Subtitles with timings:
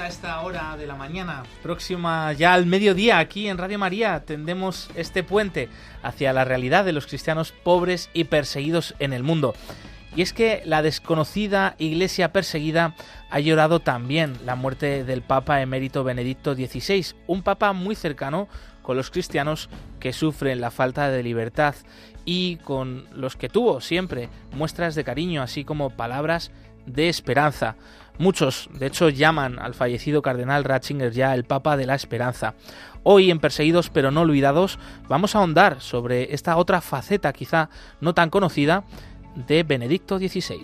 [0.00, 4.88] A esta hora de la mañana, próxima ya al mediodía aquí en Radio María, tendemos
[4.94, 5.68] este puente
[6.02, 9.54] hacia la realidad de los cristianos pobres y perseguidos en el mundo.
[10.16, 12.94] Y es que la desconocida iglesia perseguida
[13.30, 18.48] ha llorado también la muerte del Papa emérito Benedicto XVI, un papa muy cercano
[18.82, 19.68] con los cristianos
[20.00, 21.74] que sufren la falta de libertad
[22.24, 26.50] y con los que tuvo siempre muestras de cariño, así como palabras
[26.86, 27.76] de esperanza.
[28.20, 32.52] Muchos, de hecho, llaman al fallecido cardenal Ratzinger ya el Papa de la Esperanza.
[33.02, 37.70] Hoy en Perseguidos pero no olvidados vamos a ahondar sobre esta otra faceta quizá
[38.02, 38.84] no tan conocida
[39.48, 40.60] de Benedicto XVI.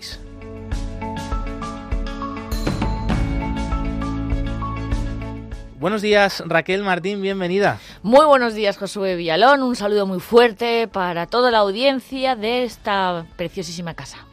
[5.79, 7.79] Buenos días, Raquel Martín, bienvenida.
[8.03, 9.63] Muy buenos días, Josué Villalón.
[9.63, 14.26] Un saludo muy fuerte para toda la audiencia de esta preciosísima casa.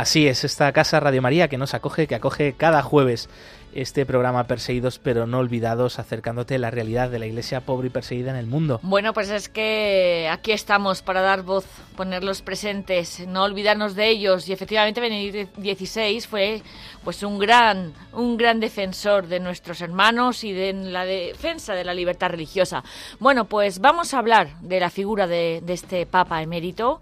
[0.00, 3.28] Así es, esta casa Radio María que nos acoge, que acoge cada jueves
[3.74, 7.90] este programa Perseguidos pero no olvidados, acercándote a la realidad de la iglesia pobre y
[7.90, 8.80] perseguida en el mundo.
[8.82, 14.48] Bueno, pues es que aquí estamos para dar voz, ponerlos presentes, no olvidarnos de ellos.
[14.48, 16.62] Y efectivamente Benedicto XVI fue
[17.04, 21.94] pues un gran, un gran defensor de nuestros hermanos y de la defensa de la
[21.94, 22.82] libertad religiosa.
[23.18, 27.00] Bueno, pues vamos a hablar de la figura de, este Papa emérito.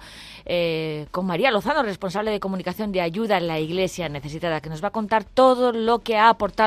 [0.50, 4.82] Eh, con María Lozano, responsable de comunicación de ayuda en la Iglesia necesitada, que nos
[4.82, 6.57] va a contar todo lo que ha aportado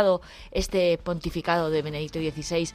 [0.52, 2.70] este pontificado de Benedicto XVI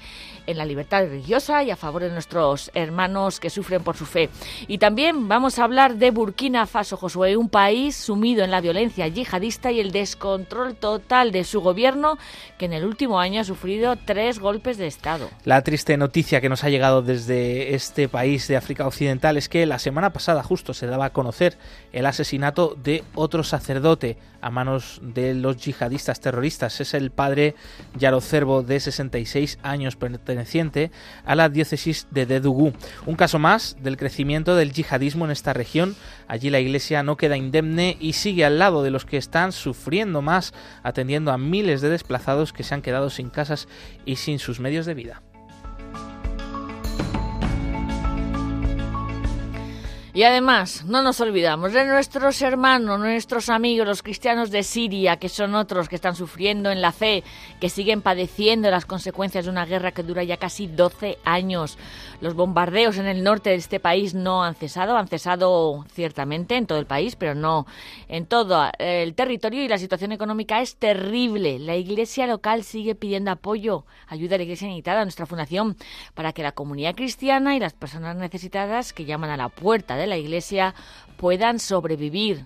[0.47, 4.28] en la libertad religiosa y a favor de nuestros hermanos que sufren por su fe.
[4.69, 9.09] Y también vamos a hablar de Burkina Faso, Josué, un país sumido en la violencia
[9.09, 12.19] yihadista y el descontrol total de su gobierno,
[12.59, 15.31] que en el último año ha sufrido tres golpes de Estado.
[15.44, 19.66] La triste noticia que nos ha llegado desde este país de África Occidental es que
[19.66, 21.56] la semana pasada justo se daba a conocer
[21.93, 26.81] el asesinato de otro sacerdote a manos de los yihadistas terroristas.
[26.81, 27.55] Es el padre
[27.99, 30.91] Yaro Cervo, de 66 años, perteneciente
[31.25, 32.72] a la diócesis de Dedugú.
[33.06, 35.97] Un caso más del crecimiento del yihadismo en esta región.
[36.28, 40.22] Allí la iglesia no queda indemne y sigue al lado de los que están sufriendo
[40.22, 43.69] más, atendiendo a miles de desplazados que se han quedado sin casas
[44.05, 45.23] y sin sus medios de vida.
[50.16, 55.28] Y además, no nos olvidamos de nuestros hermanos, nuestros amigos, los cristianos de Siria, que
[55.28, 57.22] son otros que están sufriendo en la fe,
[57.60, 61.76] que siguen padeciendo las consecuencias de una guerra que dura ya casi 12 años.
[62.22, 66.66] Los bombardeos en el norte de este país no han cesado, han cesado ciertamente en
[66.66, 67.66] todo el país, pero no
[68.09, 71.59] en todo el territorio y la situación económica es terrible.
[71.59, 75.76] La iglesia local sigue pidiendo apoyo, ayuda a la iglesia necesitada, a nuestra fundación,
[76.15, 80.06] para que la comunidad cristiana y las personas necesitadas que llaman a la puerta de
[80.06, 80.75] la Iglesia
[81.17, 82.44] puedan sobrevivir.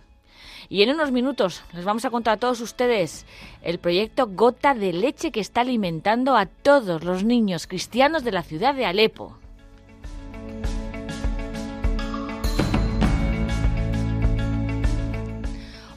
[0.68, 3.26] Y en unos minutos les vamos a contar a todos ustedes
[3.62, 8.42] el proyecto Gota de Leche que está alimentando a todos los niños cristianos de la
[8.42, 9.39] ciudad de Alepo.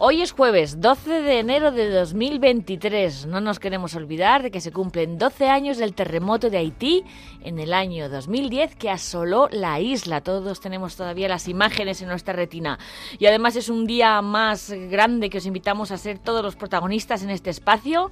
[0.06, 3.26] Hoy es jueves 12 de enero de 2023.
[3.28, 7.06] No nos queremos olvidar de que se cumplen 12 años del terremoto de Haití
[7.42, 10.20] en el año 2010 que asoló la isla.
[10.20, 12.80] Todos tenemos todavía las imágenes en nuestra retina.
[13.18, 17.24] Y además es un día más grande que os invitamos a ser todos los protagonistas
[17.24, 18.12] en este espacio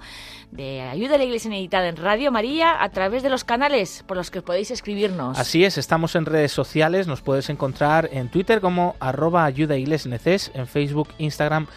[0.52, 4.16] de ayuda a la Iglesia Necesitada en Radio María a través de los canales por
[4.16, 5.38] los que podéis escribirnos.
[5.38, 10.68] Así es, estamos en redes sociales, nos puedes encontrar en Twitter como arroba ayuda en
[10.68, 11.68] Facebook, Instagram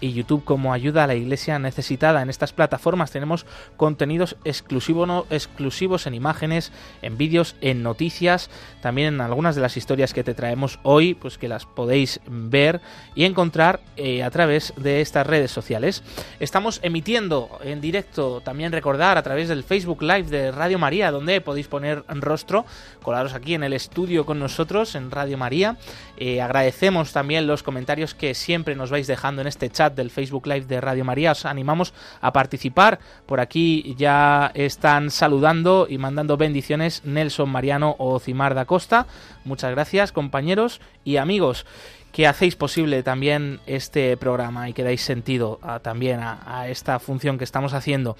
[0.00, 2.22] y YouTube como ayuda a la iglesia necesitada.
[2.22, 3.46] En estas plataformas tenemos
[3.76, 6.72] contenidos exclusivos en imágenes,
[7.02, 8.50] en vídeos, en noticias,
[8.80, 12.80] también en algunas de las historias que te traemos hoy, pues que las podéis ver
[13.14, 16.02] y encontrar eh, a través de estas redes sociales.
[16.40, 21.40] Estamos emitiendo en directo, también recordar a través del Facebook Live de Radio María, donde
[21.40, 22.64] podéis poner rostro,
[23.02, 25.76] colaros aquí en el estudio con nosotros en Radio María.
[26.16, 30.46] Eh, agradecemos también los comentarios que siempre nos vais dejando en este chat del Facebook
[30.46, 31.32] Live de Radio María.
[31.32, 32.98] Os animamos a participar.
[33.26, 39.06] Por aquí ya están saludando y mandando bendiciones Nelson Mariano o Cimar da Costa.
[39.44, 41.66] Muchas gracias, compañeros y amigos.
[42.12, 47.44] que hacéis posible también este programa y que dais sentido también a, esta función que
[47.44, 48.16] estamos haciendo.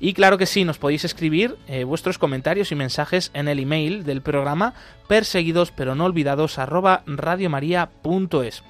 [0.00, 4.04] Y claro que sí, nos podéis escribir eh, vuestros comentarios y mensajes en el email
[4.04, 4.74] del programa
[5.08, 8.62] perseguidos pero no olvidados arroba radiomaria.es.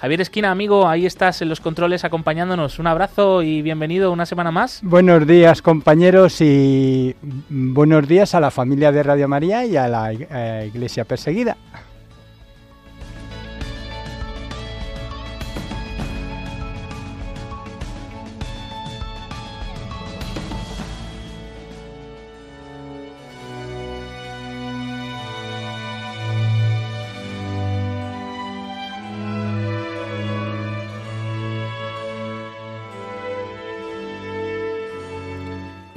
[0.00, 2.78] Javier Esquina, amigo, ahí estás en los controles acompañándonos.
[2.78, 4.78] Un abrazo y bienvenido una semana más.
[4.84, 7.16] Buenos días, compañeros, y
[7.48, 11.56] buenos días a la familia de Radio María y a la eh, Iglesia Perseguida.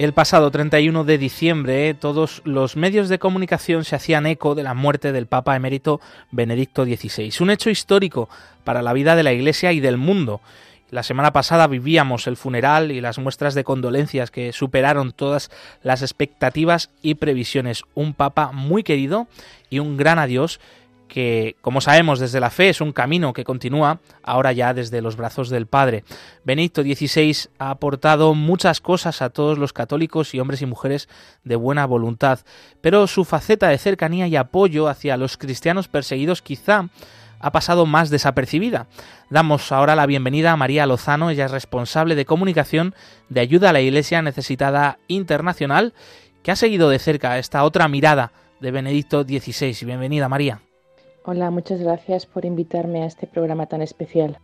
[0.02, 4.74] El pasado 31 de diciembre, todos los medios de comunicación se hacían eco de la
[4.74, 6.02] muerte del Papa emérito
[6.32, 8.28] Benedicto XVI, un hecho histórico
[8.64, 10.42] para la vida de la Iglesia y del mundo.
[10.90, 15.52] La semana pasada vivíamos el funeral y las muestras de condolencias que superaron todas
[15.84, 17.84] las expectativas y previsiones.
[17.94, 19.28] Un Papa muy querido
[19.70, 20.60] y un gran adiós
[21.12, 25.18] que, como sabemos desde la fe, es un camino que continúa ahora ya desde los
[25.18, 26.06] brazos del Padre.
[26.46, 31.10] Benedicto XVI ha aportado muchas cosas a todos los católicos y hombres y mujeres
[31.44, 32.40] de buena voluntad,
[32.80, 36.88] pero su faceta de cercanía y apoyo hacia los cristianos perseguidos quizá
[37.42, 38.88] ha pasado más desapercibida.
[39.30, 42.96] Damos ahora la bienvenida a María Lozano, ella es responsable de comunicación
[43.28, 45.94] de ayuda a la Iglesia Necesitada Internacional,
[46.42, 48.32] que ha seguido de cerca esta otra mirada
[48.62, 49.76] de Benedicto XVI.
[49.86, 50.62] Bienvenida, María.
[51.24, 54.40] Hola, muchas gracias por invitarme a este programa tan especial.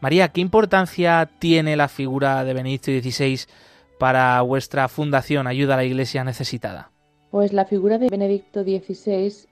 [0.00, 3.46] María, ¿qué importancia tiene la figura de Benedicto XVI
[3.98, 6.90] para vuestra fundación Ayuda a la Iglesia Necesitada?
[7.30, 9.48] Pues la figura de Benedicto XVI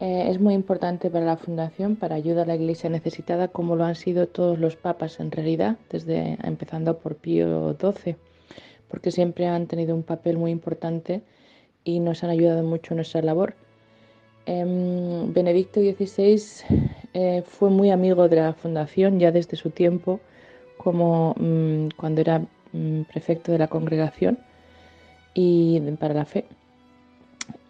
[0.00, 3.84] eh, es muy importante para la fundación, para Ayuda a la Iglesia Necesitada, como lo
[3.84, 8.16] han sido todos los papas en realidad, desde empezando por Pío XII,
[8.88, 11.22] porque siempre han tenido un papel muy importante
[11.82, 13.54] y nos han ayudado mucho en nuestra labor.
[14.46, 16.42] Em, Benedicto XVI
[17.12, 20.20] eh, fue muy amigo de la fundación ya desde su tiempo,
[20.76, 22.40] como mm, cuando era
[22.72, 24.38] mm, prefecto de la congregación
[25.34, 26.46] y para la fe.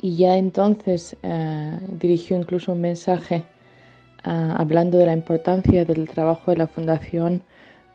[0.01, 3.43] Y ya entonces eh, dirigió incluso un mensaje
[4.25, 7.43] ah, hablando de la importancia del trabajo de la fundación,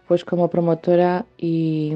[0.08, 1.96] pues como promotora y,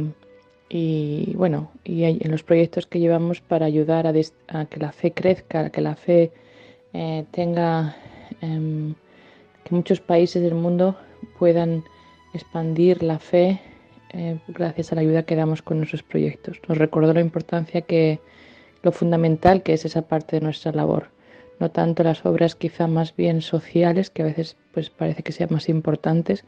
[1.36, 4.14] bueno, y en los proyectos que llevamos para ayudar a,
[4.48, 6.32] a que la fe crezca, a que la fe
[6.94, 7.96] eh, tenga
[8.42, 8.96] em,
[9.64, 10.96] que muchos países del mundo
[11.38, 11.84] puedan
[12.34, 13.60] expandir la fe
[14.14, 16.60] eh, gracias a la ayuda que damos con nuestros proyectos.
[16.68, 18.20] Nos recordó la importancia que
[18.82, 21.10] lo fundamental que es esa parte de nuestra labor,
[21.60, 25.50] no tanto las obras quizá más bien sociales que a veces pues parece que sean
[25.52, 26.46] más importantes,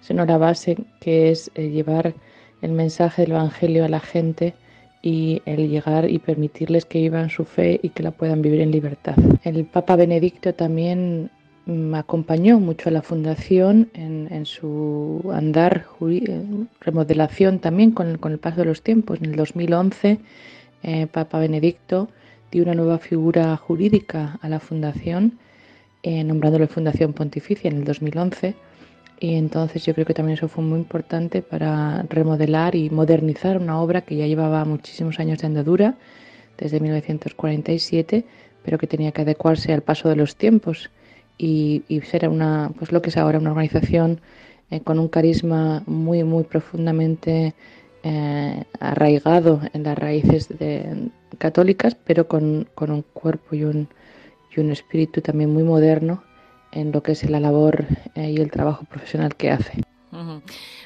[0.00, 2.14] sino la base que es eh, llevar
[2.60, 4.54] el mensaje del evangelio a la gente
[5.02, 8.70] y el llegar y permitirles que vivan su fe y que la puedan vivir en
[8.70, 9.14] libertad.
[9.44, 11.30] El Papa Benedicto también
[11.66, 15.86] me mm, acompañó mucho a la fundación en, su andar,
[16.80, 19.18] remodelación también con, el paso de los tiempos.
[19.20, 20.18] En el 2011,
[20.82, 22.08] eh, Papa Benedicto
[22.50, 25.38] dio una nueva figura jurídica a la fundación,
[26.02, 28.54] eh, nombrándole Fundación Pontificia en el 2011
[29.20, 33.80] y entonces yo creo que también eso fue muy importante para remodelar y modernizar una
[33.80, 35.96] obra que ya llevaba muchísimos años de andadura,
[36.56, 38.24] desde 1947,
[38.64, 40.90] pero que tenía que adecuarse al paso de los tiempos
[41.36, 44.20] y, ser una, pues lo que es ahora una organización
[44.70, 47.54] eh, con un carisma muy, muy profundamente
[48.02, 50.48] eh, arraigado en las raíces
[51.38, 53.88] católicas, pero con, con un cuerpo y un,
[54.54, 56.22] y un espíritu también muy moderno
[56.72, 59.82] en lo que es la labor eh, y el trabajo profesional que hace.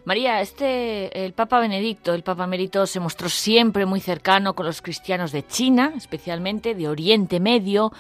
[0.05, 4.83] María, este el Papa Benedicto, el Papa Mérito, se mostró siempre muy cercano con los
[4.83, 7.93] cristianos de China, especialmente de Oriente Medio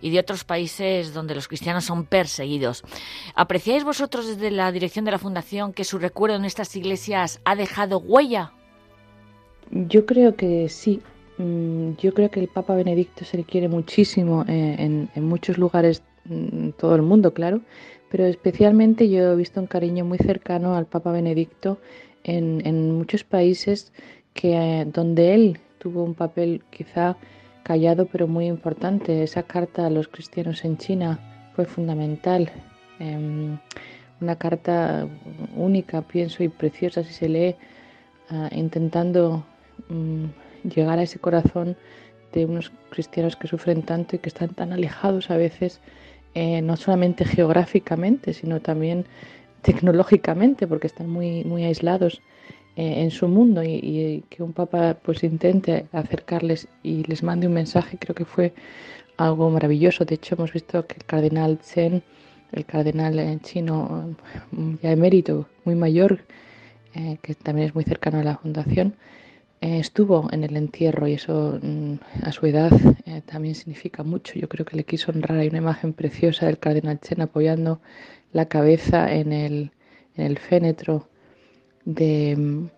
[0.00, 2.84] y de otros países donde los cristianos son perseguidos.
[3.34, 7.56] ¿Apreciáis vosotros desde la dirección de la Fundación que su recuerdo en estas iglesias ha
[7.56, 8.52] dejado huella?
[9.70, 11.02] Yo creo que sí.
[11.38, 15.58] Mm, yo creo que el Papa Benedicto se le quiere muchísimo eh, en, en muchos
[15.58, 16.02] lugares
[16.76, 17.60] todo el mundo, claro,
[18.10, 21.78] pero especialmente yo he visto un cariño muy cercano al Papa Benedicto
[22.24, 23.92] en, muchos países
[24.34, 27.16] que eh, donde él tuvo un papel quizá
[27.62, 29.22] callado pero muy importante.
[29.22, 31.18] Esa carta a los cristianos en China
[31.54, 32.50] fue fundamental.
[32.98, 33.58] Em,
[34.20, 35.06] una carta
[35.54, 37.56] única, pienso, y preciosa si se lee,
[38.30, 39.44] ah, intentando
[39.88, 40.24] mm,
[40.74, 41.76] llegar a ese corazón
[42.32, 45.80] de unos cristianos que sufren tanto y que están tan alejados a veces
[46.40, 49.06] eh, no solamente geográficamente, sino también
[49.62, 52.22] tecnológicamente, porque están muy, muy aislados
[52.76, 57.54] eh, en su mundo y, que un papa pues intente acercarles y les mande un
[57.54, 58.54] mensaje, creo que fue
[59.16, 60.04] algo maravilloso.
[60.04, 62.04] De hecho, hemos visto que el cardenal Chen,
[62.52, 64.14] el cardenal eh, chino
[64.80, 66.20] ya emérito, muy mayor,
[67.22, 68.94] que también es muy cercano a la fundación,
[69.60, 72.72] eh, estuvo en el entierro y eso mm, a su edad
[73.06, 74.38] eh, también significa mucho.
[74.38, 75.38] Yo creo que le quiso honrar.
[75.38, 77.80] Hay una imagen preciosa del cardenal Chen apoyando
[78.32, 79.72] la cabeza en el,
[80.16, 81.08] en el fénetro
[81.84, 82.68] de, mm,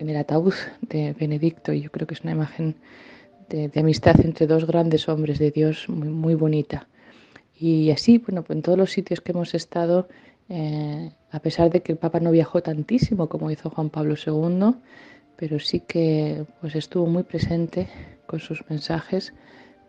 [0.00, 2.76] en el ataúd de Benedicto y yo creo que es una imagen
[3.48, 6.88] de, amistad entre dos grandes hombres de Dios muy, muy bonita.
[7.58, 10.08] Y así, bueno, en todos los sitios que hemos estado,
[10.48, 14.74] eh, a pesar de que el Papa no viajó tantísimo como hizo Juan Pablo II,
[15.38, 17.88] pero sí que pues estuvo muy presente
[18.26, 19.32] con sus mensajes,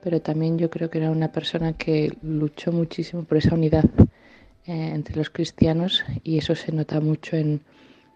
[0.01, 3.86] pero también yo creo que era una persona que luchó muchísimo por esa unidad
[4.68, 7.62] eh, entre los cristianos y eso se nota mucho en,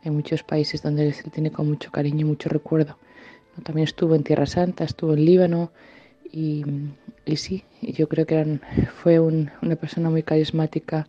[0.04, 3.00] en muchos países donde se tiene con mucho cariño y mucho recuerdo.
[3.64, 5.72] También estuvo en Tierra Santa, estuvo en Líbano
[6.32, 6.64] y,
[7.26, 8.62] y sí, yo creo que eran,
[9.02, 11.08] fue una persona muy carismática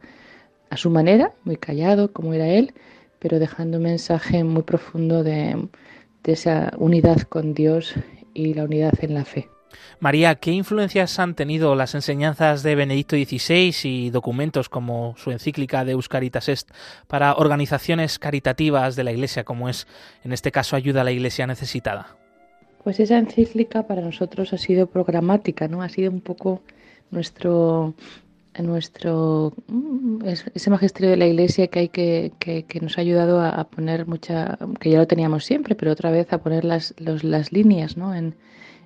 [0.71, 2.73] a su manera, muy callado como era él,
[3.19, 5.69] pero dejando un mensaje muy profundo de,
[6.25, 7.95] de esa unidad con Dios
[8.33, 9.49] y la unidad en la fe.
[10.01, 15.85] María, ¿qué influencias han tenido las enseñanzas de Benedicto XVI y documentos como su encíclica
[15.85, 16.71] de Euscaritas Est
[17.07, 19.87] para organizaciones caritativas de la Iglesia, como es
[20.23, 22.17] en este caso Ayuda a la Iglesia Necesitada?
[22.83, 25.83] Pues esa encíclica para nosotros ha sido programática, ¿no?
[25.83, 26.63] Ha sido un poco
[27.11, 27.95] nuestro
[28.63, 33.65] nuestro mm, ese magisterio de la iglesia que hay que, que, nos ha ayudado a,
[33.65, 37.97] poner mucha que ya lo teníamos siempre pero otra vez a poner las, las líneas
[37.97, 38.15] ¿no?
[38.15, 38.37] en,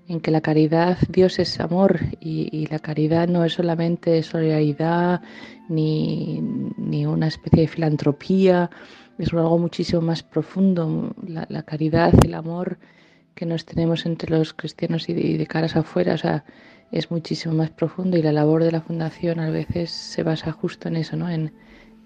[0.09, 5.21] en, que la caridad Dios es amor y, la caridad no es solamente solidaridad
[5.69, 6.41] ni,
[6.77, 8.71] ni, una especie de filantropía
[9.19, 12.79] es algo muchísimo más profundo la, la caridad el amor
[13.35, 16.45] que nos tenemos entre los cristianos y de, y de caras afuera o sea
[16.93, 20.89] es muchísimo más profundo y la labor de la fundación a veces se basa justo
[20.89, 21.29] en eso, ¿no?
[21.29, 21.53] En,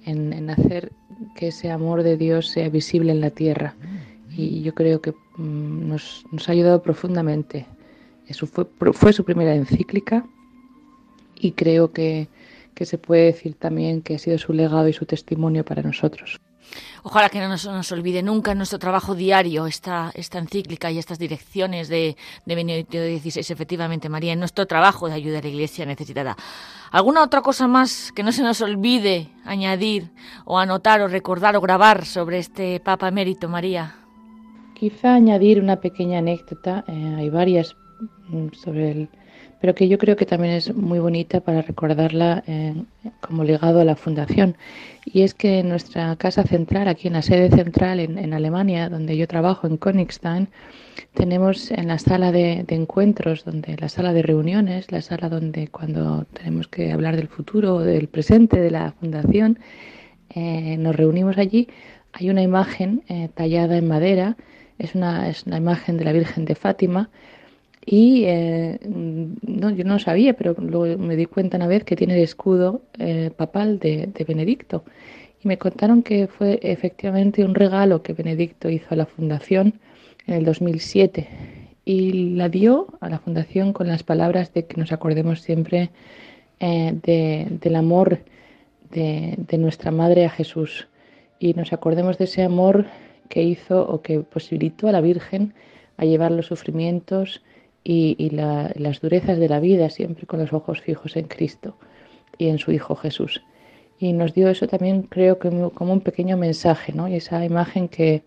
[0.05, 0.93] en, hacer
[1.37, 3.75] que ese amor de Dios sea visible en la tierra.
[4.31, 7.67] Y yo creo que mm, nos, nos, ha ayudado profundamente.
[8.27, 10.25] Eso fue, fue su primera encíclica
[11.37, 12.29] y creo que,
[12.75, 16.41] que se puede decir también que ha sido su legado y su testimonio para nosotros.
[17.03, 20.99] Ojalá que no nos, nos olvide nunca en nuestro trabajo diario esta, esta encíclica y
[20.99, 25.49] estas direcciones de, de Benedicto XVI, efectivamente, María, en nuestro trabajo de ayuda a la
[25.49, 26.37] Iglesia necesitada.
[26.91, 30.11] ¿Alguna otra cosa más que no se nos olvide añadir
[30.45, 33.97] o anotar o recordar o grabar sobre este Papa Emérito, María?
[34.75, 37.77] Quizá añadir una pequeña anécdota, eh, hay varias
[38.29, 39.09] mm, sobre el
[39.63, 42.75] pero que yo creo que también es muy bonita para recordarla eh,
[43.21, 44.57] como legado a la fundación.
[45.05, 49.17] Y es que en nuestra casa central, aquí en la sede central en, Alemania, donde
[49.17, 50.49] yo trabajo, en Königstein,
[51.15, 56.25] tenemos en la sala de, encuentros, donde la sala de reuniones, la sala donde cuando
[56.33, 59.61] tenemos que hablar del futuro o del presente de la fundación,
[60.31, 61.69] eh, nos reunimos allí,
[62.13, 64.37] hay una imagen eh, tallada en madera,
[64.81, 67.11] es una, es una imagen de la Virgen de Fátima,
[67.85, 72.15] y eh, no, yo no sabía, pero luego me di cuenta una vez que tiene
[72.15, 74.85] el escudo eh, papal de, Benedicto.
[75.43, 79.81] Y me contaron que fue efectivamente un regalo que Benedicto hizo a la fundación
[80.29, 81.29] en el 2007
[81.85, 85.91] y la dio a la fundación con las palabras de que nos acordemos siempre
[86.61, 86.95] eh,
[87.61, 88.21] del amor
[88.93, 90.87] de, de, nuestra Madre a Jesús
[91.41, 92.87] y nos acordemos de ese amor
[93.29, 95.55] que hizo o que posibilitó a la Virgen
[95.97, 97.43] a llevar los sufrimientos
[97.85, 101.77] y, las durezas de la vida siempre con los ojos fijos en Cristo
[102.39, 103.43] y en su Hijo Jesús.
[103.99, 107.09] Y nos dio eso también creo que como un pequeño mensaje, ¿no?
[107.09, 108.23] Y esa imagen que,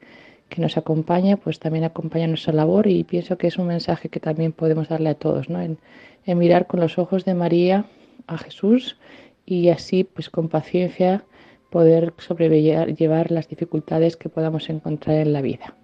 [0.49, 4.19] que nos acompaña, pues también acompaña nuestra labor y pienso que es un mensaje que
[4.19, 5.61] también podemos darle a todos, ¿no?
[5.61, 5.77] En,
[6.25, 7.85] en mirar con los ojos de María
[8.27, 8.97] a Jesús
[9.45, 11.23] y así, pues con paciencia,
[11.69, 15.75] poder sobrellevar las dificultades que podamos encontrar en la vida.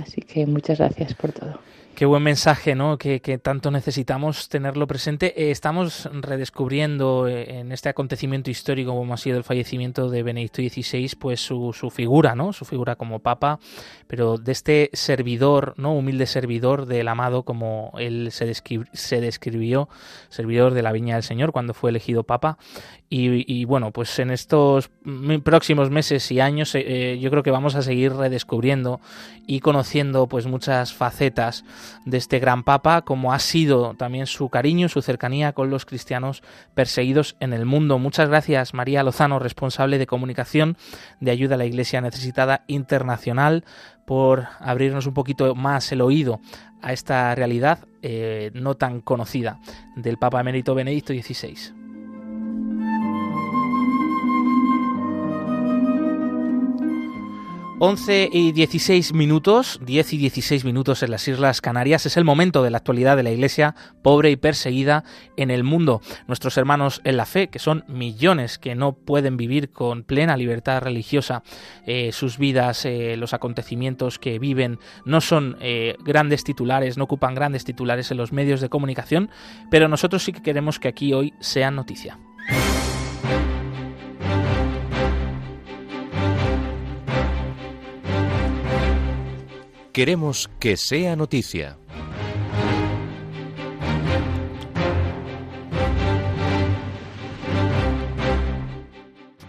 [0.00, 1.60] Así que muchas gracias por todo.
[1.94, 2.96] Qué buen mensaje, ¿no?
[2.96, 5.34] Que, tanto necesitamos tenerlo presente.
[5.36, 10.62] Eh, estamos redescubriendo eh, en este acontecimiento histórico como ha sido el fallecimiento de Benedicto
[10.62, 12.54] XVI, pues su, su, figura, ¿no?
[12.54, 13.60] Su figura como papa,
[14.06, 15.94] pero de este servidor, ¿no?
[15.94, 19.88] Humilde servidor del amado, como él se, describió,
[20.30, 22.56] servidor de la viña del Señor cuando fue elegido papa.
[23.14, 24.90] Y, bueno, pues en estos
[25.44, 29.02] próximos meses y años eh, yo creo que vamos a seguir redescubriendo
[29.46, 31.62] y conociendo pues muchas facetas
[32.04, 36.42] de este gran papa, como ha sido también su cariño, su cercanía con los cristianos
[36.74, 37.98] perseguidos en el mundo.
[37.98, 40.76] Muchas gracias María Lozano, responsable de comunicación
[41.20, 43.64] de ayuda a la Iglesia necesitada internacional,
[44.06, 46.40] por abrirnos un poquito más el oído
[46.82, 49.60] a esta realidad eh, no tan conocida
[49.96, 51.81] del Papa Emérito Benedicto XVI.
[57.84, 62.62] 11 y 16 minutos, 10 y 16 minutos en las Islas Canarias es el momento
[62.62, 65.02] de la actualidad de la Iglesia pobre y perseguida
[65.36, 66.00] en el mundo.
[66.28, 70.80] Nuestros hermanos en la fe, que son millones que no pueden vivir con plena libertad
[70.80, 71.42] religiosa,
[71.84, 77.34] eh, sus vidas, eh, los acontecimientos que viven, no son eh, grandes titulares, no ocupan
[77.34, 79.28] grandes titulares en los medios de comunicación,
[79.72, 82.16] pero nosotros sí que queremos que aquí hoy sean noticia.
[89.92, 91.76] Queremos que sea noticia.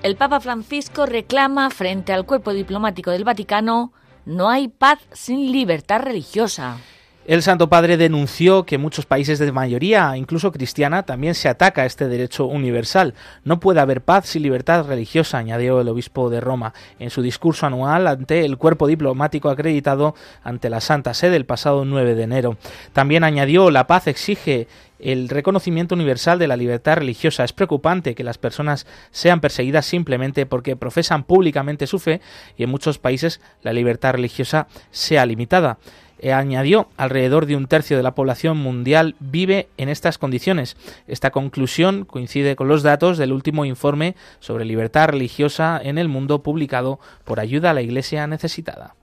[0.01, 3.93] El Papa Francisco reclama frente al cuerpo diplomático del Vaticano
[4.25, 6.77] no hay paz sin libertad religiosa.
[7.25, 12.09] El Santo Padre denunció que muchos países de mayoría, incluso cristiana, también se ataca este
[12.09, 13.13] derecho universal.
[13.45, 17.65] No puede haber paz sin libertad religiosa, añadió el obispo de Roma en su discurso
[17.65, 22.57] anual ante el cuerpo diplomático acreditado ante la Santa Sede el pasado 9 de enero.
[22.91, 24.67] También añadió la paz exige
[24.99, 27.45] el reconocimiento universal de la libertad religiosa.
[27.45, 32.19] Es preocupante que las personas sean perseguidas simplemente porque profesan públicamente su fe
[32.57, 35.77] y en muchos países la libertad religiosa sea limitada.
[36.23, 40.77] Eh, añadió, alrededor de un tercio de la población mundial vive en estas condiciones.
[41.05, 46.41] Esta conclusión coincide con los datos del último informe sobre libertad religiosa en el mundo
[46.41, 48.95] publicado por Ayuda a la Iglesia Necesitada.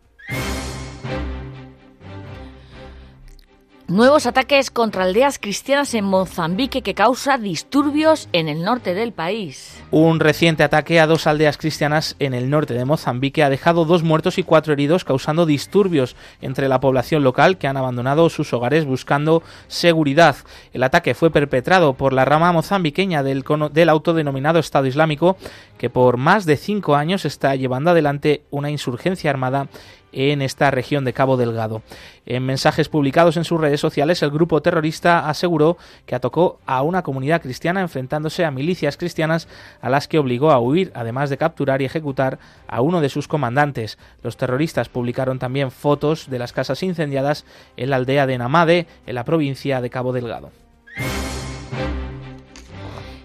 [3.90, 9.82] Nuevos ataques contra aldeas cristianas en Mozambique que causa disturbios en el norte del país.
[9.90, 14.04] Un reciente ataque a dos aldeas cristianas en el norte de Mozambique ha dejado dos
[14.04, 18.84] muertos y cuatro heridos, causando disturbios entre la población local que han abandonado sus hogares
[18.84, 20.36] buscando seguridad.
[20.72, 25.36] El ataque fue perpetrado por la rama mozambiqueña del, del autodenominado Estado Islámico,
[25.78, 29.66] que por más de cinco años está llevando adelante una insurgencia armada
[30.12, 31.82] en esta región de Cabo Delgado.
[32.26, 37.02] En mensajes publicados en sus redes sociales, el grupo terrorista aseguró que atacó a una
[37.02, 39.48] comunidad cristiana enfrentándose a milicias cristianas
[39.80, 43.28] a las que obligó a huir, además de capturar y ejecutar a uno de sus
[43.28, 43.98] comandantes.
[44.22, 47.44] Los terroristas publicaron también fotos de las casas incendiadas
[47.76, 50.50] en la aldea de Namade, en la provincia de Cabo Delgado.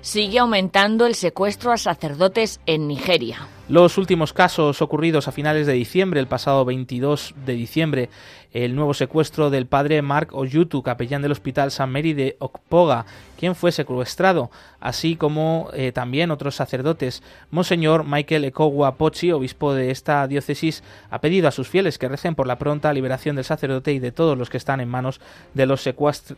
[0.01, 3.47] Sigue aumentando el secuestro a sacerdotes en Nigeria.
[3.67, 8.09] Los últimos casos ocurridos a finales de diciembre, el pasado 22 de diciembre,
[8.53, 13.53] el nuevo secuestro del padre Mark Oyutu, capellán del Hospital San Mary de Okpoga, quien
[13.53, 14.49] fue secuestrado,
[14.79, 17.21] así como eh, también otros sacerdotes.
[17.51, 22.35] Monseñor Michael Ekogwa Pochi, obispo de esta diócesis, ha pedido a sus fieles que recen
[22.35, 25.19] por la pronta liberación del sacerdote y de todos los que están en manos
[25.53, 25.83] de los,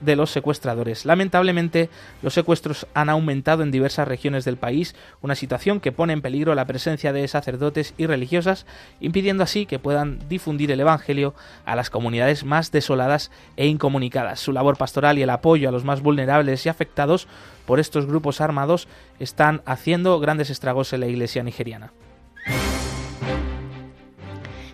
[0.01, 1.05] de los secuestradores.
[1.05, 1.89] Lamentablemente,
[2.23, 6.55] los secuestros han aumentado en diversas regiones del país, una situación que pone en peligro
[6.55, 8.65] la presencia de sacerdotes y religiosas,
[8.99, 11.33] impidiendo así que puedan difundir el Evangelio
[11.65, 14.41] a las comunidades más desoladas e incomunicadas.
[14.41, 17.27] Su labor pastoral y el apoyo a los más vulnerables y afectados
[17.65, 18.87] por estos grupos armados
[19.19, 21.93] están haciendo grandes estragos en la iglesia nigeriana.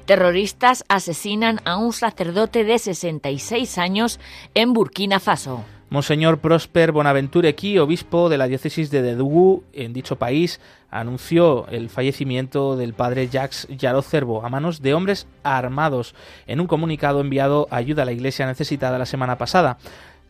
[0.06, 4.20] Terroristas asesinan a un sacerdote de 66 años
[4.54, 5.64] en Burkina Faso.
[5.94, 11.88] Monseñor Prosper Bonaventure Ki, obispo de la diócesis de Dedugú, en dicho país, anunció el
[11.88, 16.16] fallecimiento del padre Jacques Yarocervo a manos de hombres armados
[16.48, 19.78] en un comunicado enviado a ayuda a la iglesia necesitada la semana pasada.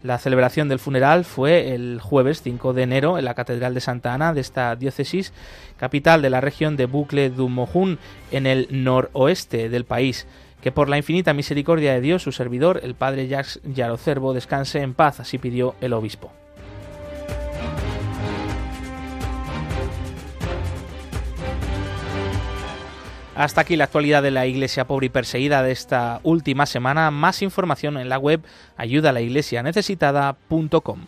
[0.01, 4.13] La celebración del funeral fue el jueves 5 de enero en la Catedral de Santa
[4.13, 5.31] Ana de esta diócesis,
[5.77, 7.99] capital de la región de Bucle du Mohun,
[8.31, 10.27] en el noroeste del país.
[10.63, 14.93] Que por la infinita misericordia de Dios, su servidor, el padre Jacques Yarocervo, descanse en
[14.93, 16.31] paz, así pidió el obispo.
[23.35, 27.11] Hasta aquí la actualidad de la Iglesia pobre y perseguida de esta última semana.
[27.11, 28.39] Más información en la web
[28.77, 31.07] ayudalaiglesianecesitada.com.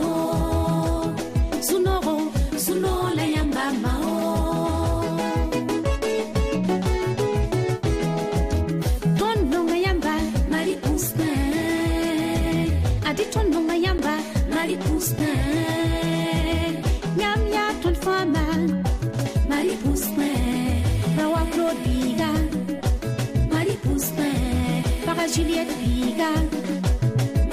[25.33, 26.29] Juliette Biga,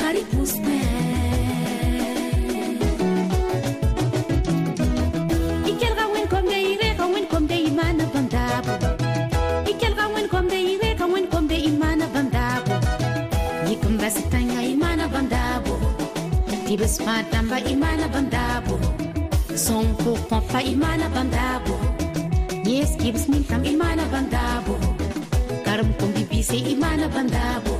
[0.03, 0.65] Marie Poussin.
[5.71, 8.75] Ikel rawen kom de ire, rawen kom de imana bandabo.
[9.71, 12.75] Ikel rawen kom de ire, rawen kom de imana bandabo.
[13.69, 15.79] Yikum basitanga imana bandabo.
[16.67, 18.79] Tibes matamba imana bandabo.
[19.55, 21.79] Sonko pompa imana bandabo.
[22.67, 24.75] Yes, kibes mintam imana bandabo.
[26.39, 27.75] Bibise imana bandabo.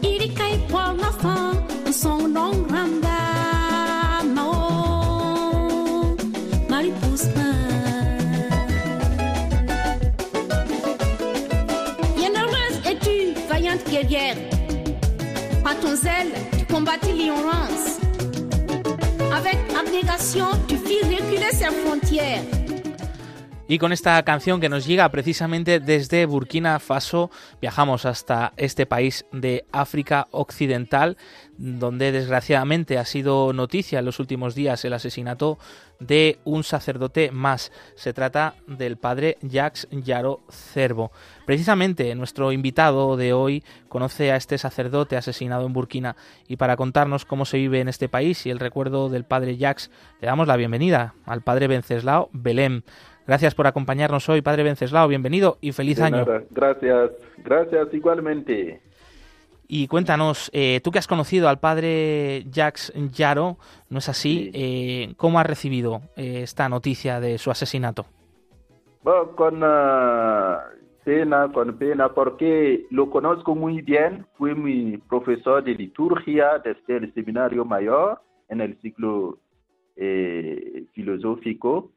[0.00, 1.60] Iri kai por na fan,
[1.92, 3.18] son long ramba
[4.34, 6.16] mao.
[6.70, 7.48] Mariposa.
[12.16, 14.38] Bienheureuse es-tu, vaillante guerrière.
[15.62, 18.00] Par ton zèle, tu combattis l'ignorance.
[19.36, 22.57] Avec abnégation, tu fis reculer ses frontières.
[23.70, 29.26] Y con esta canción que nos llega precisamente desde Burkina Faso, viajamos hasta este país
[29.30, 31.18] de África Occidental,
[31.58, 35.58] donde desgraciadamente ha sido noticia en los últimos días el asesinato
[36.00, 37.70] de un sacerdote más.
[37.94, 41.12] Se trata del padre Jacques Yaro Cervo.
[41.44, 47.26] Precisamente nuestro invitado de hoy conoce a este sacerdote asesinado en Burkina y para contarnos
[47.26, 49.90] cómo se vive en este país y el recuerdo del padre Jacques,
[50.22, 52.82] le damos la bienvenida al padre Venceslao Belém.
[53.28, 55.06] Gracias por acompañarnos hoy, Padre Venceslao.
[55.06, 56.24] Bienvenido y feliz De año.
[56.24, 56.44] nada.
[56.50, 57.10] Gracias,
[57.44, 58.80] gracias igualmente.
[59.68, 63.58] Y cuéntanos, eh, tú que has conocido al Padre Jacques Yaro,
[63.90, 64.50] ¿no es así?
[64.54, 68.06] Eh, ¿Cómo has recibido eh, esta noticia de su asesinato?
[69.02, 70.62] Bueno, con ah,
[71.04, 74.24] pena, con pena, porque lo conozco muy bien.
[74.38, 79.38] Fui mi profesor de liturgia desde el seminario mayor en el ciclo
[79.96, 81.90] eh, filosófico.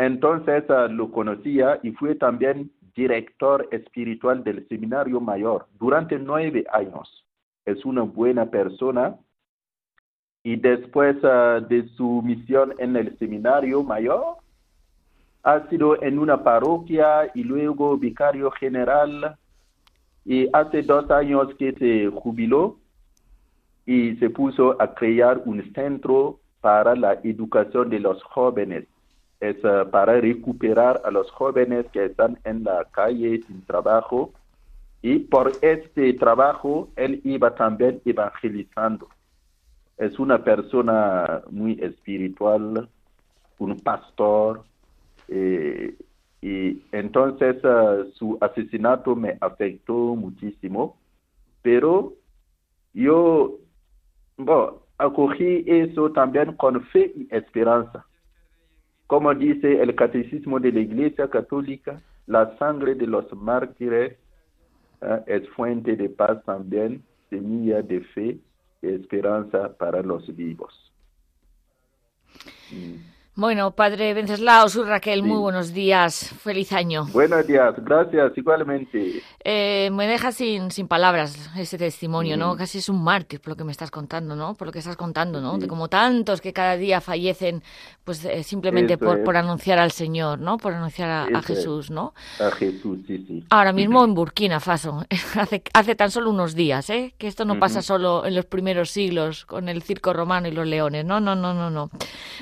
[0.00, 7.26] Entonces ah, lo conocía y fui también director espiritual del seminario mayor durante nueve años.
[7.66, 9.18] Es una buena persona.
[10.42, 14.38] Y después ah, de su misión en el seminario mayor,
[15.42, 19.36] ha sido en una parroquia y luego vicario general.
[20.24, 22.78] Y hace dos años que se jubiló
[23.84, 28.86] y se puso a crear un centro para la educación de los jóvenes.
[29.40, 34.32] Es uh, para recuperar a los jóvenes que están en la calle sin trabajo.
[35.02, 39.08] Y por este trabajo él iba también evangelizando.
[39.96, 42.88] Es una persona muy espiritual,
[43.58, 44.64] un pastor,
[45.28, 45.94] eh,
[46.42, 50.96] y entonces uh, su asesinato me afectó muchísimo,
[51.62, 52.14] pero
[52.94, 53.58] yo
[54.36, 58.06] bueno, acogí eso también con fe y esperanza.
[59.10, 64.16] Como dice el catecismo de la Iglesia Católica, la sangre de los mártires
[65.02, 68.38] uh, es fuente de paz también, semilla de fe
[68.80, 70.92] y esperanza para los vivos.
[72.70, 73.19] Mm.
[73.36, 75.26] Bueno, padre Venceslao, soy Raquel, Sí.
[75.26, 77.06] muy buenos días, feliz año.
[77.12, 79.22] Buenos días, gracias igualmente.
[79.44, 82.54] Eh, me deja sin, sin palabras ese testimonio, ¿no?
[82.54, 82.58] Mm.
[82.58, 84.54] Casi es un mártir por lo que me estás contando, ¿no?
[84.54, 85.54] Por lo que estás contando, ¿no?
[85.54, 85.60] Sí.
[85.60, 87.62] De como tantos que cada día fallecen,
[88.04, 89.24] pues eh, simplemente Eso por, es.
[89.24, 90.58] por anunciar al Señor, ¿no?
[90.58, 91.42] Por anunciar a, a.
[91.42, 92.12] Jesús, ¿no?
[92.40, 93.44] A Jesús, sí, sí.
[93.48, 95.06] Ahora mismo en Burkina Faso,
[95.38, 97.14] hace, hace tan solo unos días, ¿eh?
[97.16, 97.86] Que esto no pasa Ujú.
[97.86, 101.54] solo en los primeros siglos con el circo romano y los leones, no, no, no,
[101.54, 101.90] no, no.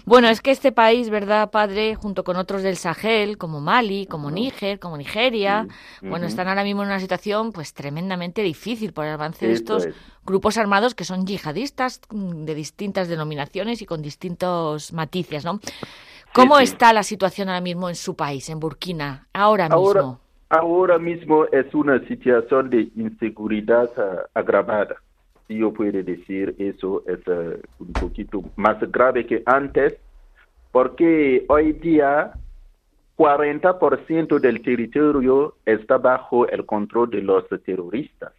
[0.06, 1.94] Bueno, es que este país, ¿verdad, padre?
[1.94, 5.66] Junto con otros del Sahel, como Mali, como Níger, como Nigeria,
[6.00, 6.08] Sí.
[6.08, 9.86] bueno, están ahora mismo en una situación pues tremendamente difícil por el avance de estos
[9.86, 9.94] es.
[10.24, 15.60] grupos armados que son yihadistas mm, de distintas denominaciones y con distintos matices, ¿no?
[16.32, 16.64] ¿Cómo sí.
[16.64, 20.20] está la situación ahora mismo en su país, en Burkina, ahora Ahora, mismo?
[20.50, 24.96] ahora mismo es una situación de inseguridad ah, agravada.
[25.46, 29.94] Si yo puedo decir eso, es ah, un poquito más grave que antes,
[30.72, 32.32] porque hoy día
[33.16, 38.32] 40% del territorio está bajo el control de los terroristas.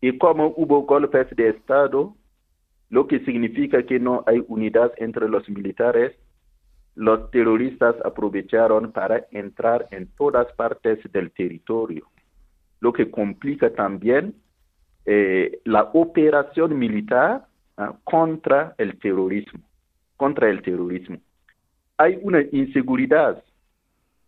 [0.00, 2.14] Y como hubo golpes de Estado,
[2.90, 6.16] lo que significa que no hay unidad entre los militares.
[6.94, 12.06] Los terroristas aprovecharon para entrar en todas partes del territorio,
[12.80, 14.34] lo que complica también
[15.06, 17.46] eh, la operación militar
[17.76, 19.60] ah, contra el terrorismo,
[20.16, 21.18] contra el terrorismo.
[21.98, 23.42] Hay una inseguridad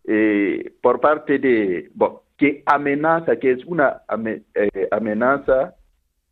[0.04, 1.90] eh, por parte de,
[2.36, 4.02] que amenaza, que es una
[4.54, 5.76] eh, amenaza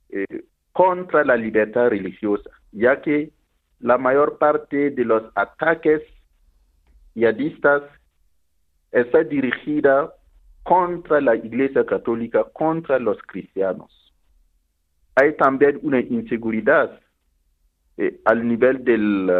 [0.08, 3.30] eh, contra la libertad religiosa, ya que
[3.78, 6.02] la mayor parte de los ataques
[7.14, 7.82] yadistas
[8.90, 10.12] está dirigida
[10.64, 14.12] contra la Iglesia Católica, contra los cristianos.
[15.14, 16.98] Hay también una inseguridad
[18.24, 19.30] al nivel del,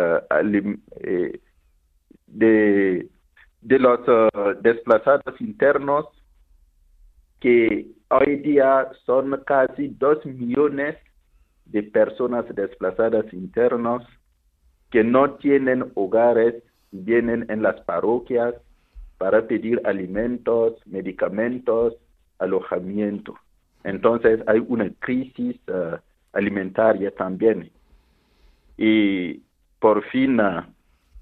[2.29, 3.09] de,
[3.63, 6.07] de, los uh, desplazados internos
[7.41, 10.97] que hoy día son casi dos millones
[11.67, 14.03] de personas desplazadas internos
[14.91, 18.55] que no tienen hogares vienen en las parroquias
[19.19, 21.95] para pedir alimentos, medicamentos,
[22.39, 23.35] alojamiento.
[23.85, 25.97] Entonces hay una crisis uh,
[26.33, 27.71] alimentaria también.
[28.77, 29.43] Y
[29.81, 30.63] por fin uh,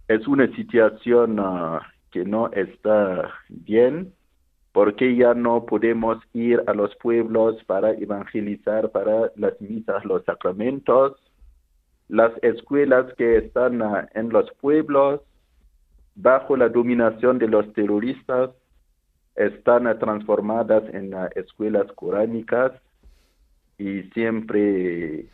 [0.09, 1.79] es una situación uh,
[2.11, 4.13] que no está bien
[4.77, 11.17] porque ya no podemos ir a los pueblos para evangelizar, para las misas, los sacramentos.
[12.09, 15.23] Las escuelas que están ah, en los pueblos,
[16.15, 18.51] bajo la dominación de los terroristas,
[19.35, 22.73] están ah, transformadas en ah, escuelas coránicas
[23.79, 25.31] y siempre,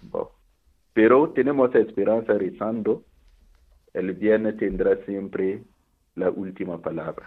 [0.93, 3.03] pero tenemos esperanza rezando,
[3.95, 5.63] el bien tendrá siempre
[6.15, 7.27] la última palabra.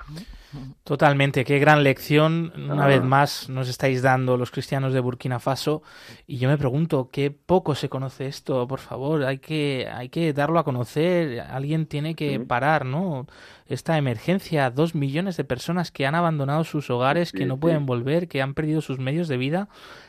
[0.83, 2.53] Totalmente, qué gran lección.
[2.55, 5.81] Una vez más nos estáis dando los cristianos de Burkina Faso.
[6.27, 10.33] Y yo me pregunto qué poco se conoce esto, por favor, hay que hay que
[10.33, 13.25] darlo a conocer, alguien tiene que parar, ¿no?
[13.67, 18.27] Esta emergencia, dos millones de personas que han abandonado sus hogares, que no pueden volver,
[18.27, 19.67] que han perdido sus medios de vida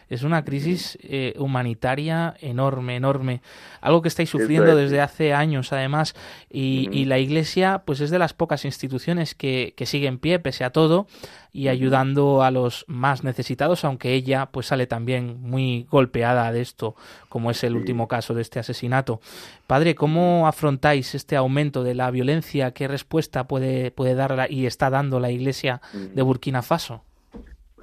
[0.09, 3.43] es una crisis eh, humanitaria enorme, enorme.
[3.81, 6.15] Algo que estáis sufriendo desde hace años, además.
[6.51, 10.65] Y, la Iglesia, pues es de las pocas instituciones que, que sigue en pie, pese
[10.65, 11.07] a todo,
[11.53, 16.97] y ayudando a los más necesitados, aunque ella, pues sale también muy golpeada de esto,
[17.29, 19.21] como es el último caso de este asesinato.
[19.67, 22.73] Padre, ¿cómo afrontáis este aumento de la violencia?
[22.73, 27.03] ¿Qué respuesta puede, puede dar y está dando la Iglesia de Burkina Faso?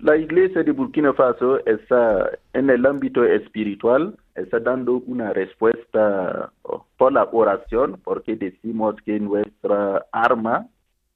[0.04, 6.52] La iglesia de Burkina Faso está en el ámbito espiritual, está dando una respuesta
[6.98, 10.68] por la oración, porque decimos que nuestra arma,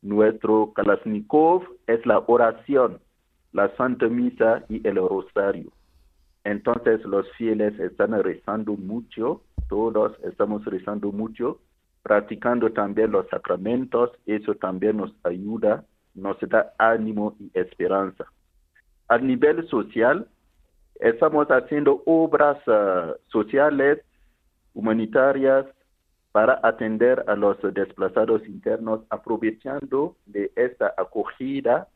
[0.01, 2.99] nuestro Kalashnikov es la oración,
[3.51, 5.69] la Santa Misa y el Rosario.
[6.45, 11.59] Entonces los fieles están rezando mucho, todos estamos rezando mucho,
[12.03, 15.83] practicando también los sacramentos, eso también nos ayuda,
[16.15, 18.25] nos da ánimo y esperanza
[19.07, 20.27] a nivel social,
[20.99, 23.99] estamos haciendo obras uh, sociales,
[24.73, 25.65] humanitarias,
[26.31, 31.87] para atender a los desplazados internos, aprovechando de esta acogida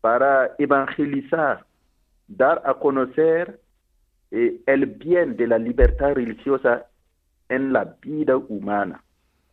[0.00, 1.66] para evangelizar,
[2.28, 3.60] dar a conocer
[4.30, 6.86] eh, el bien de la libertad religiosa
[7.48, 9.02] en la vida humana.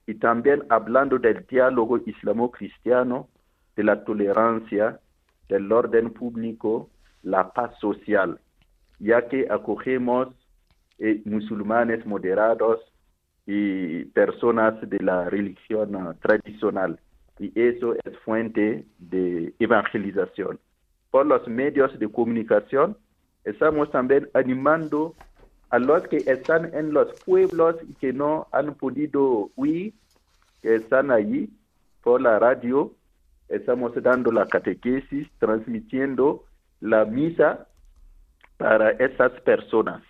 [0.08, 3.28] Y también hablando del diálogo islamo-cristiano,
[3.76, 5.00] de la tolerancia
[5.50, 6.90] del orden público,
[7.24, 8.40] la paz social,
[9.00, 10.30] ya que acogemos
[11.00, 12.80] eh, musulmanes moderados
[13.46, 17.00] y personas de la religión uh, tradicional.
[17.40, 20.60] Y eso es fuente de evangelización.
[21.12, 22.98] Por los medios de comunicación,
[23.44, 25.16] estamos también animando
[25.70, 29.94] a los que están en los pueblos y que no han podido huir,
[30.62, 31.50] que están allí
[32.02, 32.94] por la radio,
[33.50, 36.46] estamos dando la catequesis, transmitiendo
[36.82, 37.68] la misa
[38.58, 40.02] para esas personas.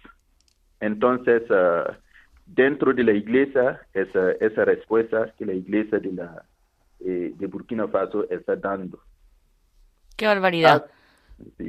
[0.79, 1.97] Entonces, ah,
[2.45, 6.45] dentro de la iglesia, esa, esa respuesta que la iglesia de, la,
[6.99, 8.99] eh, de Burkina Faso está dando.
[10.15, 10.85] Qué barbaridad.
[11.39, 11.63] Ah,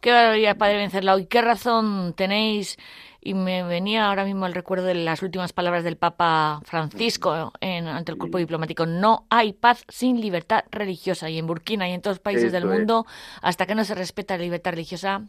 [0.00, 1.18] Qué barbaridad, Padre Vencerlao.
[1.18, 2.78] ¿Y qué razón tenéis
[3.20, 7.88] y me venía ahora mismo el recuerdo de las últimas palabras del Papa Francisco en,
[7.88, 8.86] ante el cuerpo diplomático.
[8.86, 11.28] No hay paz sin libertad religiosa.
[11.28, 13.06] Y en Burkina y en todos los países del mundo,
[13.42, 15.22] hasta que no se respeta la libertad religiosa,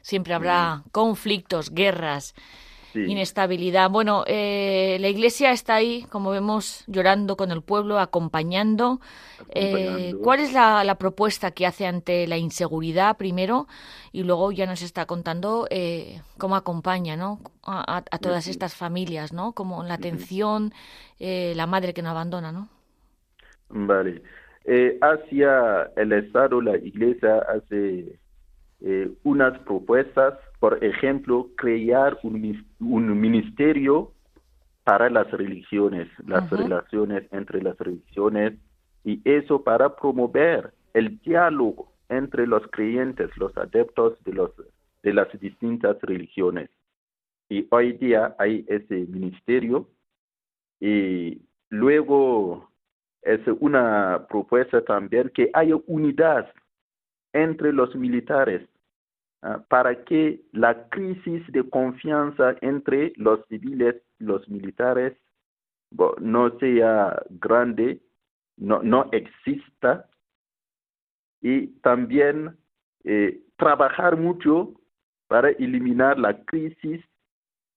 [0.00, 2.34] siempre habrá conflictos, guerras.
[3.04, 3.04] Sí.
[3.04, 3.90] inestabilidad.
[3.90, 9.00] Bueno, eh, la Iglesia está ahí, como vemos, llorando con el pueblo, acompañando.
[9.54, 10.14] Eh.
[10.22, 13.66] ¿Cuál es la, la propuesta que hace ante la inseguridad primero
[14.12, 17.40] y luego ya nos está contando eh, cómo acompaña, ¿no?
[17.62, 19.52] A, a- a todas estas familias, ¿no?
[19.52, 20.72] Como la atención,
[21.20, 22.68] eh, la madre que no abandona, ¿no?
[23.68, 24.22] Vale.
[24.64, 28.18] Eh, hacia el Estado, la Iglesia hace
[28.80, 30.34] eh, unas propuestas,
[30.66, 34.10] por ejemplo, crear un, un ministerio
[34.82, 38.54] para las religiones, las relaciones entre las religiones,
[39.04, 44.50] y eso para promover el diálogo entre los creyentes, los adeptos de, los,
[45.04, 46.68] de las distintas religiones.
[47.48, 49.88] Y hoy día hay ese ministerio
[50.80, 52.68] y luego
[53.22, 56.52] es una propuesta también que haya unidad
[57.32, 58.68] entre los militares
[59.68, 65.16] para que la crisis de confianza entre los civiles y los militares
[66.20, 68.00] no sea grande,
[68.56, 70.08] no, no exista.
[71.40, 72.56] Y también
[73.04, 74.72] eh, trabajar mucho
[75.28, 77.04] para eliminar la crisis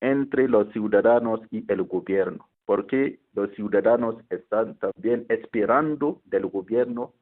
[0.00, 7.12] entre los ciudadanos y el gobierno, porque los ciudadanos están también esperando del gobierno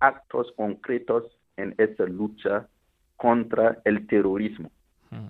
[0.00, 1.24] actos concretos
[1.56, 2.68] en esa lucha
[3.16, 4.70] contra el terrorismo.
[5.10, 5.26] Mm.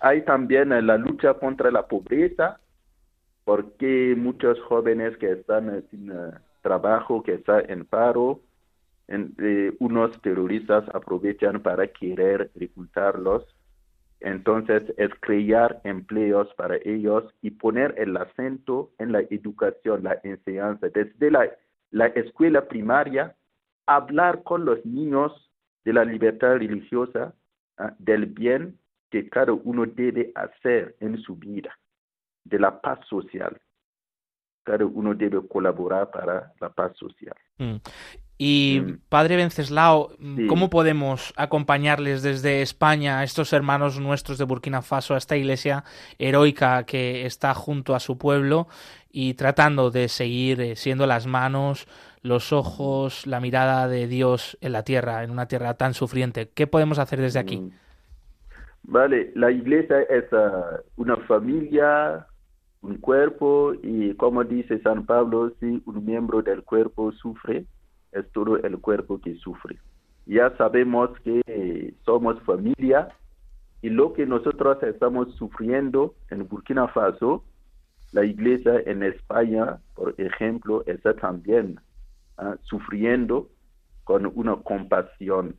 [0.00, 2.58] Hay también eh, la lucha contra la pobreza,
[3.44, 8.40] porque muchos jóvenes que están eh, sin eh, trabajo, que están en paro,
[9.08, 13.44] en- eh, unos terroristas aprovechan para querer reclutarlos
[14.20, 20.88] entonces es crear empleos para ellos y poner el acento en la educación, la enseñanza.
[20.88, 21.50] Desde la,
[21.90, 23.34] la escuela primaria,
[23.86, 25.32] hablar con los niños
[25.86, 27.32] de la libertad religiosa,
[27.78, 28.76] ah, del bien
[29.08, 31.78] que cada uno debe hacer en su vida,
[32.42, 33.56] de la paz social.
[34.64, 37.36] Cada uno debe colaborar para la paz social.
[37.58, 37.76] Mm.
[38.36, 38.98] Y Mm.
[39.08, 40.46] padre Venceslao, mm, Sí.
[40.48, 45.84] ¿cómo podemos acompañarles desde España a estos hermanos nuestros de Burkina Faso, a esta iglesia
[46.18, 48.66] heroica que está junto a su pueblo
[49.08, 51.86] y tratando de seguir eh, siendo las manos,
[52.26, 56.50] los ojos, la mirada de Dios en la tierra, en una tierra tan sufriente?
[56.54, 57.58] ¿Qué podemos hacer desde aquí?
[57.58, 57.70] Mm.
[58.88, 62.26] Vale, la iglesia es ah, una familia,
[62.82, 67.64] un cuerpo y como dice San Pablo, si un miembro del cuerpo sufre,
[68.12, 69.78] es todo el cuerpo que sufre.
[70.26, 73.08] Ya sabemos que somos familia
[73.82, 77.44] y lo que nosotros estamos sufriendo en Burkina Faso,
[78.12, 81.78] la iglesia en España, por ejemplo, está también
[82.38, 83.48] ah, sufriendo
[84.04, 85.56] con una compasión.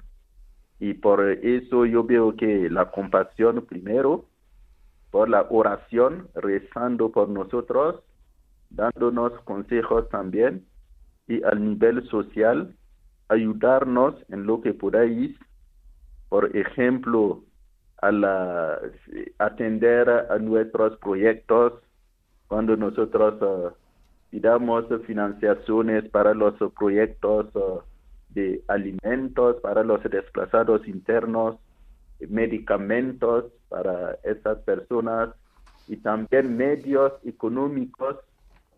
[0.80, 4.26] Y por eso yo veo que la compasión primero,
[5.12, 8.04] por la oración, rezando por nosotros,
[8.70, 10.66] dándonos consejos también,
[11.28, 12.76] y al nivel social,
[13.30, 15.36] ayudarnos en lo que podáis,
[16.30, 17.44] por ejemplo,
[18.02, 18.80] a la,
[19.40, 21.74] atender a nuestros proyectos,
[22.48, 23.76] cuando nosotros eh,
[24.38, 27.48] pidamos financiaciones para los proyectos
[28.30, 31.56] de alimentos para los desplazados internos,
[32.20, 35.30] medicamentos para esas personas
[35.88, 38.18] y también medios económicos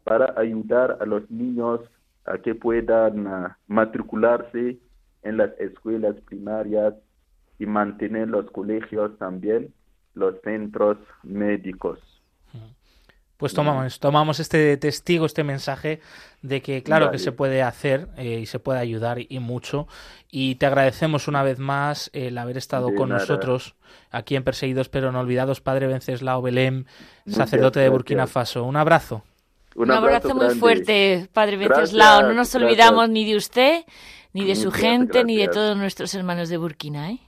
[0.06, 1.82] para ayudar a los niños
[2.24, 4.78] a que puedan ah, matricularse
[5.24, 6.94] en las escuelas primarias
[7.58, 9.74] y mantener los colegios también,
[10.14, 12.00] los centros médicos.
[13.40, 16.02] Pues tomamos, tomamos este testigo, este mensaje
[16.42, 19.88] de que claro que se puede hacer eh, y se puede ayudar y, mucho.
[20.30, 23.22] Y te agradecemos una vez más el haber estado De con nada.
[23.22, 23.78] nosotros
[24.12, 26.84] aquí en Perseguidos pero no olvidados, Padre Venceslao Belém,
[27.28, 28.34] sacerdote de Burkina gracias.
[28.34, 28.66] Faso.
[28.66, 29.24] Un abrazo.
[29.74, 30.60] Un, abrazo, muy grande.
[30.60, 32.24] fuerte, Padre Gracias, Venceslao.
[32.24, 32.62] No nos gracias.
[32.62, 33.86] olvidamos ni de usted,
[34.34, 37.20] ni de su Muchas gente, ni de todos nuestros hermanos de Burkina, ¿eh?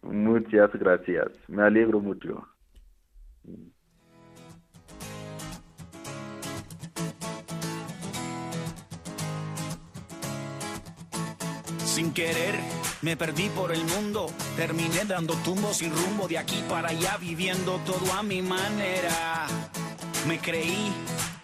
[0.00, 1.28] Muchas gracias.
[1.46, 2.42] Me alegro mucho.
[11.92, 12.58] Sin querer,
[13.02, 14.32] me perdí por el mundo.
[14.56, 19.46] Terminé dando tumbos sin rumbo de aquí para allá, viviendo todo a mi manera.
[20.26, 20.90] Me creí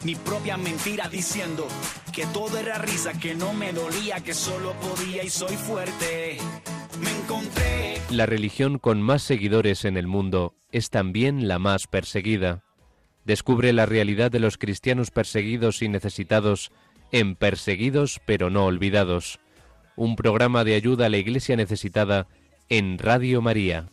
[0.04, 1.68] mi propia mentira diciendo
[2.14, 6.38] que todo era risa, que no me dolía, que solo podía y soy fuerte.
[6.98, 12.64] Me encontré La religión con más seguidores en el mundo es también la más perseguida.
[13.26, 16.72] Descubre la realidad de los cristianos perseguidos y necesitados
[17.12, 19.40] en Perseguidos pero no olvidados,
[19.98, 22.28] un programa de ayuda a la Iglesia necesitada
[22.68, 23.90] en Radio María.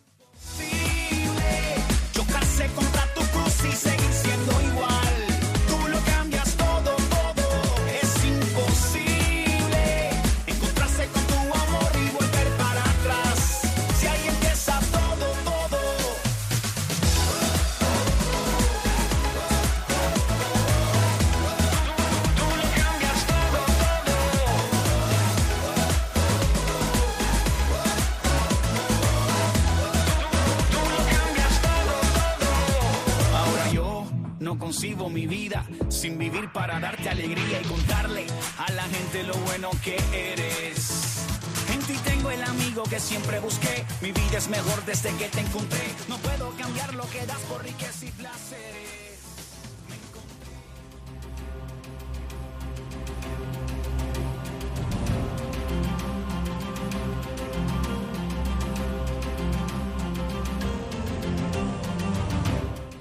[34.76, 39.70] Concibo mi vida sin vivir para darte alegría y contarle a la gente lo bueno
[39.82, 41.26] que eres.
[41.74, 43.86] En ti tengo el amigo que siempre busqué.
[44.02, 45.86] Mi vida es mejor desde que te encontré.
[46.10, 49.06] No puedo cambiar lo que das por riqueza y placeres.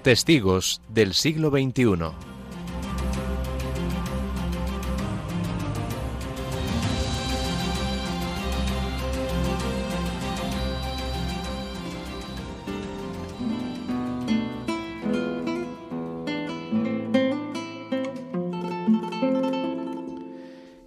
[0.05, 2.13] Testigos del siglo XXI.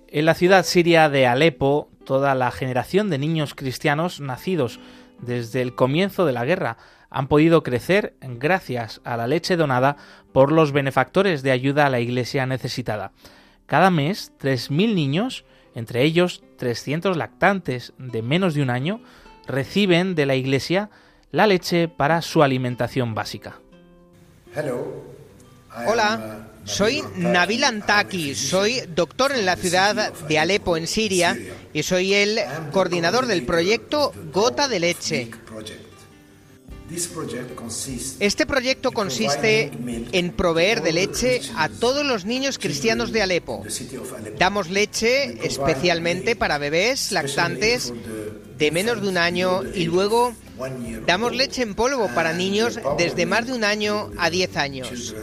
[0.10, 4.80] En la ciudad siria de Alepo, toda la generación de niños cristianos nacidos
[5.20, 6.78] desde el comienzo de la guerra
[7.10, 9.98] han podido crecer gracias a la leche donada
[10.34, 13.12] por los benefactores de ayuda a la iglesia necesitada.
[13.66, 15.46] Cada mes, 3.000 niños,
[15.76, 19.02] entre ellos 300 lactantes de menos de un año,
[19.46, 20.90] reciben de la iglesia
[21.32, 23.60] la leche para su alimentación básica.
[25.86, 31.38] Hola, soy Nabil Antaki, soy doctor en la ciudad de Alepo, en Siria,
[31.74, 32.40] y soy el
[32.72, 35.32] coordinador del proyecto Gota de Leche.
[38.20, 39.72] Este proyecto consiste
[40.12, 43.64] en proveer de leche a todos los niños cristianos de Alepo.
[44.38, 47.94] Damos leche especialmente para bebés lactantes
[48.58, 50.34] de menos de un año y luego
[51.06, 55.16] damos leche en polvo para niños desde más de un año a 10 años.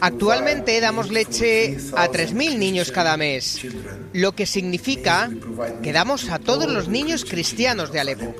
[0.00, 3.66] Actualmente damos leche a 3.000 niños cada mes,
[4.12, 5.30] lo que significa
[5.82, 8.34] que damos a todos los niños cristianos de Alepo.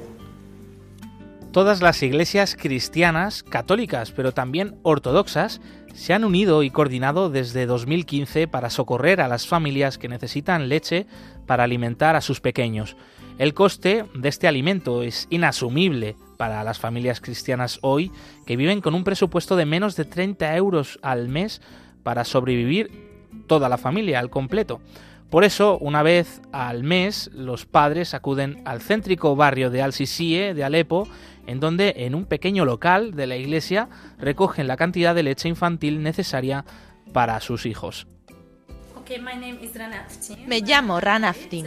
[1.52, 5.60] Todas las iglesias cristianas, católicas, pero también ortodoxas,
[5.94, 11.06] se han unido y coordinado desde 2015 para socorrer a las familias que necesitan leche
[11.46, 12.96] para alimentar a sus pequeños.
[13.40, 18.12] El coste de este alimento es inasumible para las familias cristianas hoy
[18.44, 21.62] que viven con un presupuesto de menos de 30 euros al mes
[22.02, 22.90] para sobrevivir
[23.46, 24.82] toda la familia al completo.
[25.30, 30.62] Por eso, una vez al mes, los padres acuden al céntrico barrio de Al-Sisie de
[30.62, 31.08] Alepo,
[31.46, 33.88] en donde en un pequeño local de la iglesia
[34.18, 36.66] recogen la cantidad de leche infantil necesaria
[37.14, 38.06] para sus hijos.
[40.46, 41.66] Me llamo Rana Aftin.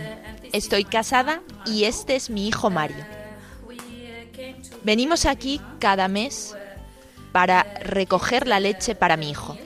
[0.54, 3.06] Estoy casada y este es mi hijo Mario.
[4.84, 6.56] Venimos aquí cada mes
[7.32, 9.58] para recoger la leche para mi hijo.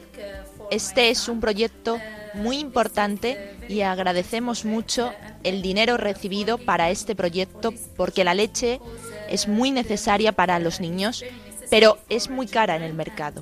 [0.71, 1.99] Este es un proyecto
[2.33, 5.13] muy importante y agradecemos mucho
[5.43, 8.79] el dinero recibido para este proyecto porque la leche
[9.29, 11.23] es muy necesaria para los niños,
[11.69, 13.41] pero es muy cara en el mercado.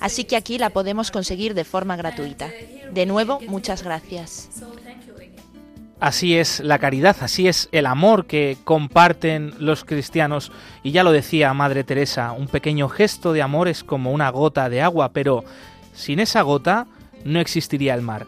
[0.00, 2.50] Así que aquí la podemos conseguir de forma gratuita.
[2.92, 4.50] De nuevo, muchas gracias.
[5.98, 10.52] Así es la caridad, así es el amor que comparten los cristianos.
[10.82, 14.68] Y ya lo decía Madre Teresa, un pequeño gesto de amor es como una gota
[14.68, 15.42] de agua, pero
[15.94, 16.86] sin esa gota
[17.24, 18.26] no existiría el mar.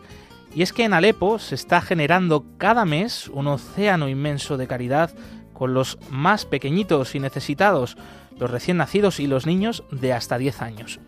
[0.54, 5.10] Y es que en Alepo se está generando cada mes un océano inmenso de caridad
[5.52, 7.98] con los más pequeñitos y necesitados,
[8.38, 11.00] los recién nacidos y los niños de hasta 10 años.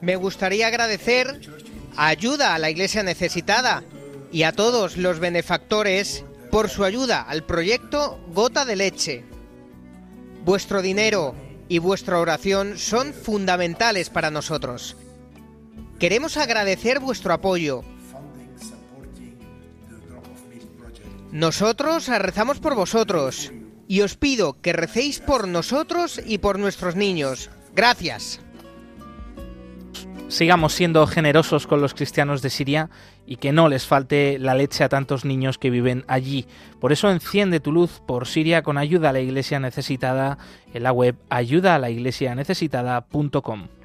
[0.00, 1.40] Me gustaría agradecer
[1.96, 3.82] ayuda a la iglesia necesitada
[4.32, 9.24] y a todos los benefactores por su ayuda al proyecto Gota de Leche.
[10.44, 11.34] Vuestro dinero
[11.68, 14.96] y vuestra oración son fundamentales para nosotros.
[15.98, 17.82] Queremos agradecer vuestro apoyo.
[21.30, 23.52] Nosotros rezamos por vosotros
[23.86, 27.50] y os pido que recéis por nosotros y por nuestros niños.
[27.74, 28.40] Gracias
[30.30, 32.88] sigamos siendo generosos con los cristianos de Siria
[33.26, 36.46] y que no les falte la leche a tantos niños que viven allí.
[36.80, 40.38] Por eso enciende tu luz por Siria con ayuda a la iglesia necesitada
[40.72, 43.79] en la web ayudaalaiglesianecesitada.com.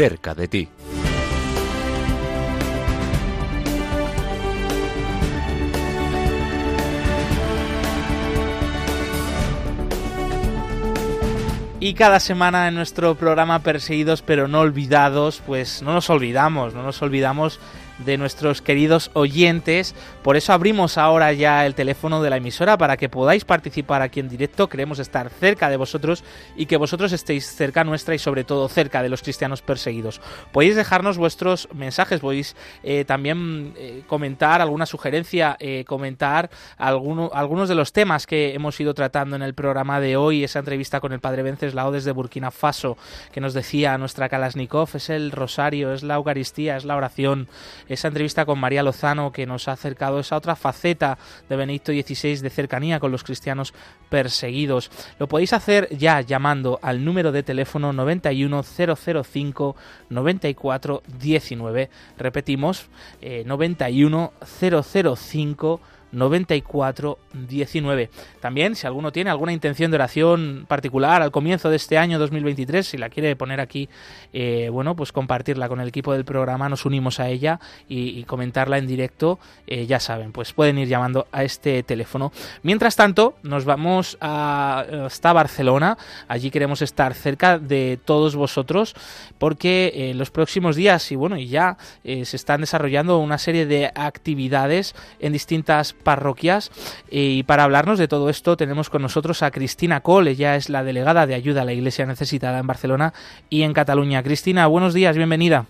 [0.00, 0.68] cerca de ti.
[11.80, 16.82] Y cada semana en nuestro programa Perseguidos pero no olvidados, pues no nos olvidamos, no
[16.82, 17.60] nos olvidamos
[18.04, 19.94] de nuestros queridos oyentes.
[20.22, 24.20] Por eso abrimos ahora ya el teléfono de la emisora para que podáis participar aquí
[24.20, 24.68] en directo.
[24.68, 26.24] Queremos estar cerca de vosotros
[26.56, 30.20] y que vosotros estéis cerca nuestra y sobre todo cerca de los cristianos perseguidos.
[30.52, 37.68] Podéis dejarnos vuestros mensajes, podéis eh, también eh, comentar alguna sugerencia, eh, comentar alguno, algunos
[37.68, 41.12] de los temas que hemos ido tratando en el programa de hoy, esa entrevista con
[41.12, 42.96] el padre Venceslao desde Burkina Faso,
[43.32, 47.48] que nos decía nuestra Kalashnikov, es el rosario, es la Eucaristía, es la oración,
[47.90, 51.18] esa entrevista con María Lozano que nos ha acercado esa otra faceta
[51.48, 53.74] de Benedicto XVI de cercanía con los cristianos
[54.08, 54.92] perseguidos.
[55.18, 59.74] Lo podéis hacer ya llamando al número de teléfono 91005
[60.08, 61.90] 9419.
[62.16, 62.86] Repetimos,
[63.20, 65.80] eh, 91005
[66.12, 68.10] 9419.
[68.40, 72.86] También, si alguno tiene alguna intención de oración particular al comienzo de este año 2023,
[72.86, 73.88] si la quiere poner aquí,
[74.32, 78.78] eh, bueno, pues compartirla con el equipo del programa, nos unimos a ella y, comentarla
[78.78, 82.32] en directo, eh, ya saben, pues pueden ir llamando a este teléfono.
[82.62, 85.96] Mientras tanto, nos vamos a, hasta Barcelona,
[86.28, 88.94] allí queremos estar cerca de todos vosotros,
[89.38, 93.66] porque en los próximos días, y bueno, y ya eh, se están desarrollando una serie
[93.66, 96.70] de actividades en distintas parroquias.
[97.10, 100.84] Y para hablarnos de todo esto tenemos con nosotros a Cristina Cole, ella es la
[100.84, 103.12] delegada de ayuda a la Iglesia necesitada en Barcelona
[103.48, 104.22] y en Cataluña.
[104.22, 105.66] Cristina, buenos días, bienvenida.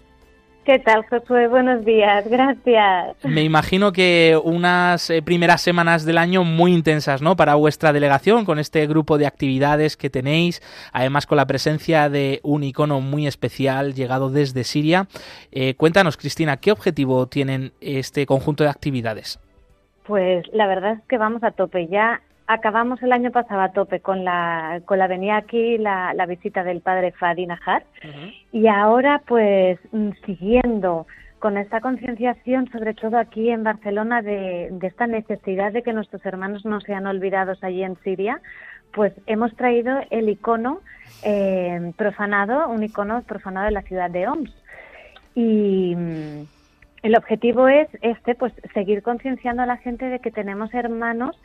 [0.64, 1.48] ¿Qué tal, Josué?
[1.48, 3.16] Buenos días, gracias.
[3.24, 7.34] Me imagino que unas eh, primeras semanas del año muy intensas, ¿no?
[7.34, 10.62] Para vuestra delegación, con este grupo de actividades que tenéis,
[10.92, 15.08] además con la presencia de un icono muy especial llegado desde Siria.
[15.50, 19.40] Eh, cuéntanos, Cristina, ¿qué objetivo tienen este conjunto de actividades?
[20.04, 21.86] Pues la verdad es que vamos a tope.
[21.86, 26.26] Ya acabamos el año pasado a tope con la, con la venía aquí, la, la
[26.26, 27.84] visita del padre Fadi Najar,
[28.50, 31.06] y ahora pues mm, siguiendo
[31.38, 36.24] con esta concienciación, sobre todo aquí en Barcelona, de, de esta necesidad de que nuestros
[36.26, 38.40] hermanos no sean olvidados allí en Siria,
[38.92, 40.80] pues hemos traído el icono
[41.22, 44.52] eh, profanado, un icono profanado de la ciudad de Homs.
[45.34, 46.42] Y mm,
[47.02, 51.38] el objetivo es este, pues seguir concienciando a la gente de que tenemos hermanos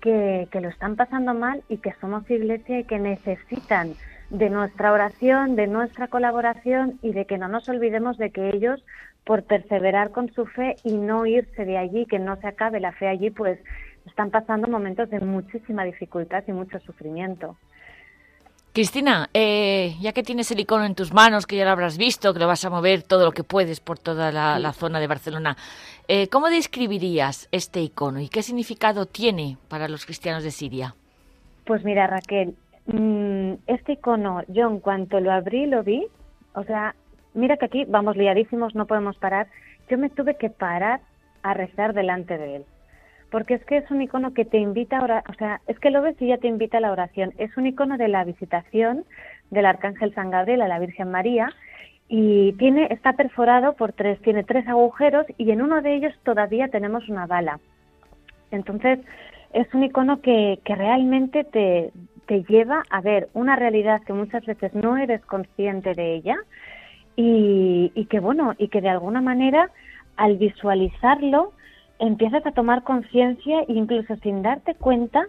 [0.00, 3.94] que, que, lo están pasando mal y que somos iglesia y que necesitan
[4.30, 8.82] de nuestra oración, de nuestra colaboración y de que no nos olvidemos de que ellos,
[9.24, 12.92] por perseverar con su fe y no irse de allí, que no se acabe la
[12.92, 13.58] fe allí, pues
[14.06, 17.56] están pasando momentos de muchísima dificultad y mucho sufrimiento.
[18.72, 22.32] Cristina, eh, ya que tienes el icono en tus manos, que ya lo habrás visto,
[22.32, 24.62] que lo vas a mover todo lo que puedes por toda la, sí.
[24.62, 25.56] la zona de Barcelona,
[26.06, 30.94] eh, ¿cómo describirías este icono y qué significado tiene para los cristianos de Siria?
[31.64, 32.54] Pues mira, Raquel,
[32.86, 36.06] mmm, este icono, yo en cuanto lo abrí, lo vi,
[36.54, 36.94] o sea,
[37.34, 39.48] mira que aquí vamos liadísimos, no podemos parar,
[39.90, 41.00] yo me tuve que parar
[41.42, 42.64] a rezar delante de él
[43.30, 45.90] porque es que es un icono que te invita a orar, o sea, es que
[45.90, 47.32] lo ves y ya te invita a la oración.
[47.38, 49.04] Es un icono de la visitación
[49.50, 51.52] del Arcángel San Gabriel a la Virgen María
[52.08, 56.68] y tiene está perforado por tres, tiene tres agujeros y en uno de ellos todavía
[56.68, 57.60] tenemos una bala.
[58.50, 58.98] Entonces,
[59.52, 61.92] es un icono que, realmente te,
[62.26, 66.36] te lleva a ver una realidad que muchas veces no eres consciente de ella
[67.14, 69.70] y, y que, bueno, y que de alguna manera
[70.16, 71.52] al visualizarlo
[72.00, 75.26] empiezas a tomar conciencia e incluso sin darte cuenta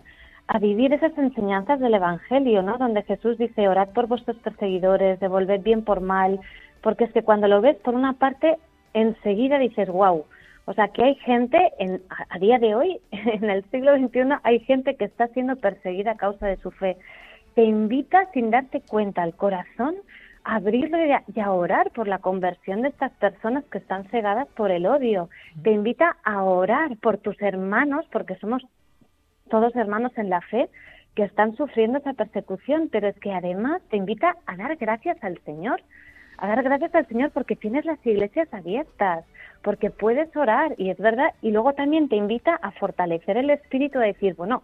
[0.48, 2.78] a vivir esas enseñanzas del Evangelio, ¿no?
[2.78, 6.40] Donde Jesús dice, orad por vuestros perseguidores, devolved bien por mal,
[6.82, 8.58] porque es que cuando lo ves, por una parte,
[8.94, 10.26] enseguida dices, wow,
[10.66, 14.60] o sea, que hay gente, en, a día de hoy, en el siglo XXI, hay
[14.62, 16.98] gente que está siendo perseguida a causa de su fe.
[17.56, 19.96] Te invita, sin darte cuenta, al corazón
[20.44, 24.72] a abrirlo y a orar por la conversión de estas personas que están cegadas por
[24.72, 25.30] el odio.
[25.64, 28.64] Te invita a orar por tus hermanos, porque somos
[29.50, 30.70] todos hermanos en la fe,
[31.16, 35.38] que están sufriendo esa persecución, pero es que además te invita a dar gracias al
[35.44, 35.82] Señor,
[36.38, 39.26] a dar gracias al Señor porque tienes las iglesias abiertas,
[39.62, 44.00] porque puedes orar, y es verdad, y luego también te invita a fortalecer el espíritu,
[44.00, 44.64] a decir, bueno,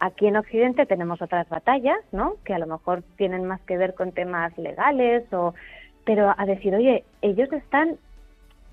[0.00, 2.36] Aquí en Occidente tenemos otras batallas, ¿no?
[2.44, 5.54] Que a lo mejor tienen más que ver con temas legales o
[6.04, 7.98] pero a decir, "Oye, ellos están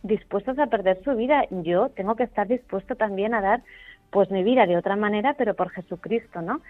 [0.04, 3.62] dispuestos a perder su vida, yo tengo que estar dispuesto también a dar
[4.12, 6.62] pues mi vida de otra manera, pero por Jesucristo, ¿no?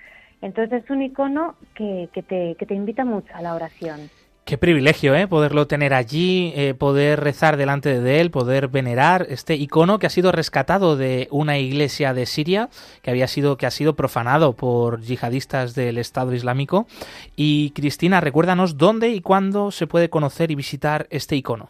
[0.42, 4.10] Entonces es un icono que, que, te, que te invita mucho a la oración.
[4.46, 5.28] Qué privilegio, ¿eh?
[5.28, 10.12] Poderlo tener allí, eh, poder rezar delante de él, poder venerar este icono que ha
[10.12, 12.70] sido rescatado de una iglesia de Siria,
[13.02, 16.86] que había sido, que ha sido profanado por yihadistas del Estado Islámico.
[17.36, 21.70] Y Cristina, recuérdanos dónde y cuándo se puede conocer y visitar este icono.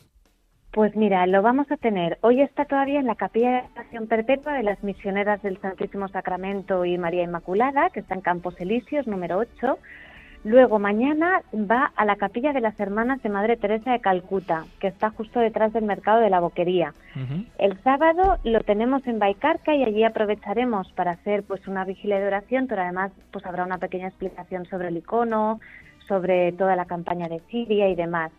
[0.73, 2.17] Pues mira, lo vamos a tener.
[2.19, 6.83] Hoy está todavía en la Capilla de Estación Perpetua de las Misioneras del Santísimo Sacramento
[6.83, 9.79] y María Inmaculada, que está en Campos Elíseos, número 8.
[10.45, 14.85] Luego mañana va a la capilla de las hermanas de Madre Teresa de Calcuta, que
[14.85, 16.93] está justo detrás del mercado de la Boquería.
[17.57, 22.27] El sábado lo tenemos en Baicarca y allí aprovecharemos para hacer pues una vigilia de
[22.27, 25.59] oración, pero además pues habrá una pequeña explicación sobre el icono,
[26.07, 28.31] sobre toda la campaña de Siria y demás.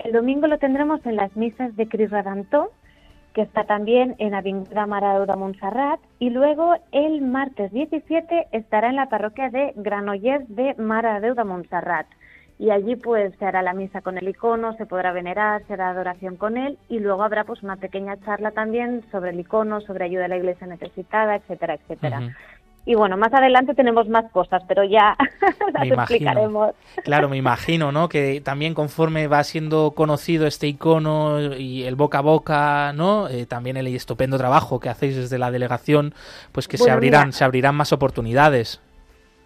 [0.00, 2.72] El domingo lo tendremos en las misas de Cris Radantó,
[3.36, 9.10] que está también en Avinguda Maradona Montserrat, y luego el martes 17 estará en la
[9.10, 12.06] parroquia de Granollers de Maradeuda Montserrat.
[12.58, 15.90] Y allí pues se hará la misa con el icono, se podrá venerar, se hará
[15.90, 20.06] adoración con él y luego habrá pues una pequeña charla también sobre el icono, sobre
[20.06, 22.34] ayuda a la iglesia necesitada, etcétera, etcétera.
[22.88, 25.16] Y bueno, más adelante tenemos más cosas, pero ya
[25.74, 26.02] las Me imagino.
[26.02, 26.74] explicaremos.
[27.04, 28.08] Claro, me imagino, ¿no?
[28.08, 33.28] Que también conforme va siendo conocido este icono y el boca a boca, ¿no?
[33.28, 36.14] Eh, también el estupendo trabajo que hacéis desde la delegación,
[36.52, 37.32] pues que se abrirán, mira.
[37.32, 38.80] se abrirán más oportunidades.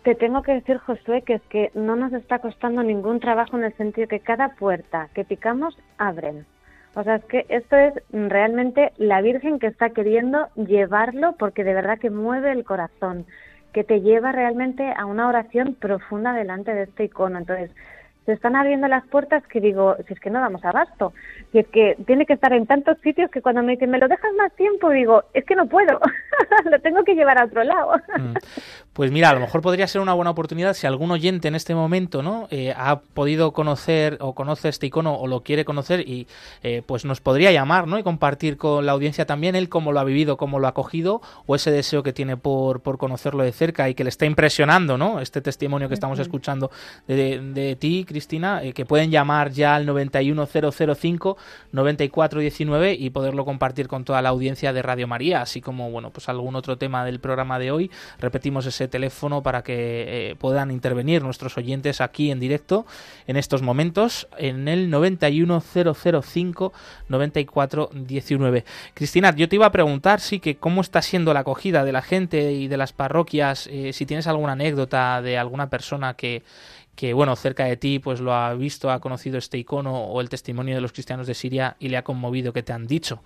[0.03, 3.65] Te tengo que decir, Josué, que es que no nos está costando ningún trabajo en
[3.65, 6.47] el sentido que cada puerta que picamos abren.
[6.95, 11.75] O sea, es que esto es realmente la Virgen que está queriendo llevarlo porque de
[11.75, 13.27] verdad que mueve el corazón,
[13.73, 17.39] que te lleva realmente a una oración profunda delante de este icono.
[17.39, 17.71] Entonces,
[18.27, 21.13] se están abriendo las puertas que digo, si es que no damos abasto,
[21.53, 24.09] y es que tiene que estar en tantos sitios que cuando me dicen, ¿me lo
[24.09, 24.91] dejas más tiempo?
[24.91, 26.01] Digo, es que no puedo,
[26.71, 27.93] lo tengo que llevar a otro lado.
[29.01, 31.75] Pues mira, a lo mejor podría ser una buena oportunidad si algún oyente en este
[31.75, 36.27] momento no Eh, ha podido conocer o conoce este icono o lo quiere conocer y
[36.63, 40.01] eh, pues nos podría llamar no y compartir con la audiencia también él cómo lo
[40.01, 43.53] ha vivido, cómo lo ha acogido o ese deseo que tiene por, por conocerlo de
[43.53, 46.71] cerca y que le está impresionando no este testimonio que estamos escuchando
[47.07, 51.39] de, de ti, Cristina, eh, que pueden llamar ya al 91005
[51.73, 56.29] 9419 y poderlo compartir con toda la audiencia de Radio María, así como bueno pues
[56.29, 57.91] algún otro tema del programa de hoy.
[58.19, 62.87] Repetimos ese teléfono para que eh, puedan intervenir nuestros oyentes aquí en directo
[63.27, 66.73] en estos momentos en el 91005
[67.09, 68.65] 9419.
[68.95, 72.03] Cristina, yo te iba a preguntar sí que cómo está siendo la acogida de la
[72.03, 76.43] gente y de las parroquias, eh, si tienes alguna anécdota de alguna persona que
[77.01, 80.29] que bueno, cerca de ti pues lo ha visto, ha conocido este icono o el
[80.29, 83.23] testimonio de los cristianos de Siria y le ha conmovido, ¿qué te han dicho?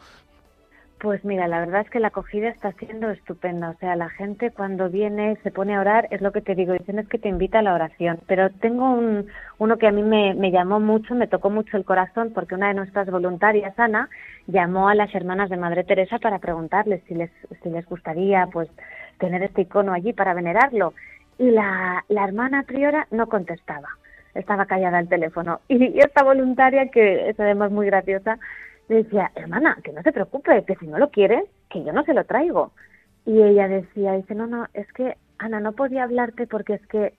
[1.05, 3.68] Pues mira, la verdad es que la acogida está siendo estupenda.
[3.68, 6.72] O sea, la gente cuando viene, se pone a orar, es lo que te digo,
[6.72, 8.20] dicen es que te invita a la oración.
[8.26, 9.26] Pero tengo un,
[9.59, 12.74] uno que a mí me, llamó mucho, me tocó mucho el corazón, porque una de
[12.74, 14.09] nuestras voluntarias, Ana,
[14.46, 17.30] llamó a las hermanas de Madre Teresa para preguntarles si les,
[17.62, 18.70] si les gustaría pues
[19.18, 20.94] tener este icono allí para venerarlo.
[21.38, 23.88] Y la, la hermana priora no contestaba,
[24.34, 25.61] estaba callada al teléfono.
[25.68, 28.38] Y esta voluntaria, que es además muy graciosa,
[28.89, 32.05] le decía, hermana, que no se preocupe, que si no lo quiere, que yo no
[32.05, 32.72] se lo traigo.
[33.26, 37.14] Y ella decía, dice, no, no, es que, Ana, no podía hablarte porque es que,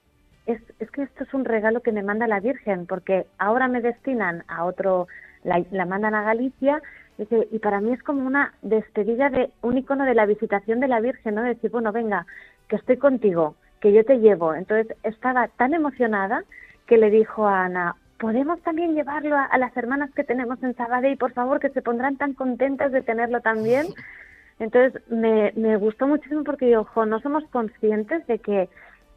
[0.46, 3.80] es, es que esto es un regalo que me manda la Virgen, porque ahora me
[3.80, 5.08] destinan a otro,
[5.42, 6.80] la, la mandan a Galicia,
[7.18, 10.88] dice, y para mí es como una despedida de un icono de la visitación de
[10.88, 11.42] la Virgen, ¿no?
[11.42, 12.26] Decir, bueno, venga,
[12.68, 14.54] que estoy contigo, que yo te llevo.
[14.54, 16.44] Entonces estaba tan emocionada
[16.86, 20.74] que le dijo a Ana, podemos también llevarlo a, a las hermanas que tenemos en
[20.74, 23.86] Sabadell, por favor, que se pondrán tan contentas de tenerlo también.
[24.58, 28.68] Entonces me, me gustó muchísimo porque, ojo, no somos conscientes de que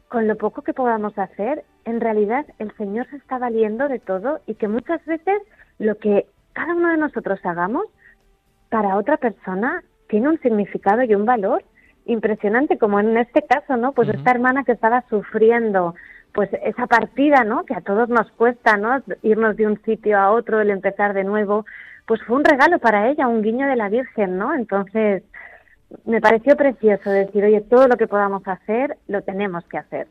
[0.08, 4.40] con lo poco que podamos hacer, en realidad el Señor se está valiendo de todo
[4.46, 5.40] y que muchas veces
[5.78, 7.86] lo que cada uno de nosotros hagamos
[8.68, 11.62] para otra persona tiene un significado y un valor
[12.06, 13.92] impresionante, como en este caso, ¿no?
[13.92, 15.94] Pues esta hermana que estaba sufriendo
[16.32, 17.64] pues esa partida, ¿no?
[17.64, 19.02] Que a todos nos cuesta, ¿no?
[19.22, 21.64] Irnos de un sitio a otro, el empezar de nuevo,
[22.06, 24.54] pues fue un regalo para ella, un guiño de la Virgen, ¿no?
[24.54, 25.22] Entonces,
[26.04, 30.06] me pareció precioso decir, oye, todo lo que podamos hacer, lo tenemos que hacer.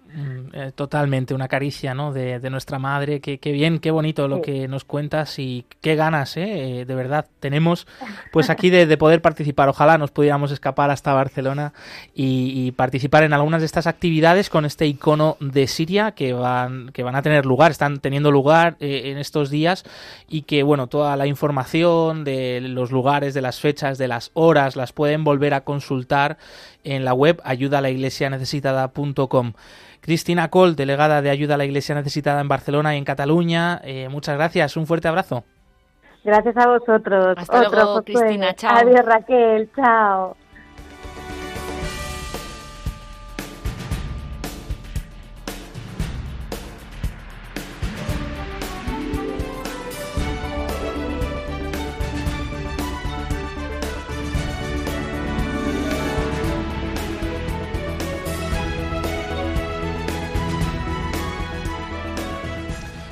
[0.54, 2.12] Eh, totalmente, una caricia ¿no?
[2.12, 3.20] de, de nuestra madre.
[3.22, 4.42] Qué, qué bien, qué bonito lo Sí.
[4.44, 6.82] que nos cuentas y qué ganas, ¿eh?
[6.82, 7.88] Eh, de verdad, tenemos
[8.32, 9.70] pues aquí de, de poder participar.
[9.70, 11.74] Ojalá nos pudiéramos escapar hasta Barcelona
[12.14, 16.90] y, y participar en algunas de estas actividades con este icono de Siria que van,
[16.94, 19.84] que van a tener lugar, están teniendo lugar eh, en estos días
[20.28, 24.76] y que, bueno, toda la información de los lugares, de las fechas, de las horas,
[24.76, 26.38] las pueden volver a consultar
[26.84, 29.54] en la web ayudalaiglesianecesitada.com.
[30.02, 34.10] Cristina Col, delegada de Ayuda a la Iglesia Necesitada en Barcelona y en Cataluña, eh,
[34.10, 35.44] muchas gracias, un fuerte abrazo.
[36.24, 37.36] Gracias a vosotros.
[37.38, 38.02] Hasta Otro, luego.
[38.02, 38.76] Cristina, chao.
[38.76, 39.70] Adiós, Raquel.
[39.76, 40.36] Chao.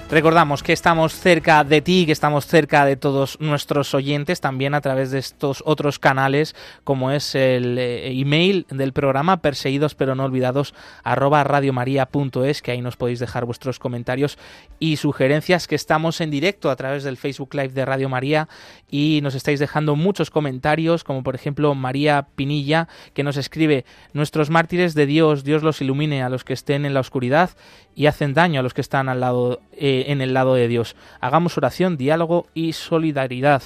[0.09, 4.79] Recordamos que estamos cerca de ti, que estamos cerca de todos nuestros oyentes, también a
[4.79, 6.55] través de estos otros canales,
[6.85, 12.81] como es el eh, email del programa perseguidos pero no olvidados arroba radiomaria.es, que ahí
[12.81, 14.37] nos podéis dejar vuestros comentarios
[14.79, 18.47] y sugerencias, que estamos en directo a través del Facebook Live de Radio María
[18.89, 23.83] y nos estáis dejando muchos comentarios, como por ejemplo María Pinilla, que nos escribe,
[24.13, 27.49] nuestros mártires de Dios, Dios los ilumine a los que estén en la oscuridad
[27.97, 30.95] y hacen daño a los que están al lado, eh, en el lado de Dios.
[31.19, 33.63] Hagamos oración, diálogo y solidaridad.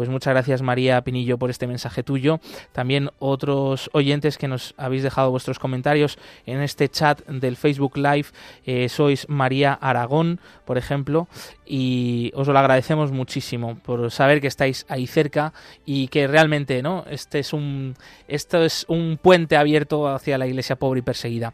[0.00, 2.40] Pues muchas gracias María Pinillo por este mensaje tuyo.
[2.72, 8.28] También otros oyentes que nos habéis dejado vuestros comentarios en este chat del Facebook Live.
[8.64, 11.28] eh, sois María Aragón, por ejemplo,
[11.66, 15.52] y os lo agradecemos muchísimo por saber que estáis ahí cerca
[15.84, 17.04] y que realmente, ¿no?
[17.10, 17.94] Este es un
[18.26, 21.52] esto es un puente abierto hacia la iglesia pobre y perseguida.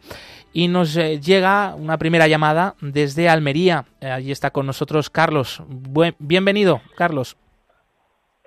[0.53, 3.87] Y nos eh, llega una primera llamada desde Almería.
[4.01, 5.65] Allí está con nosotros Carlos.
[5.69, 7.37] Buen- bienvenido, Carlos.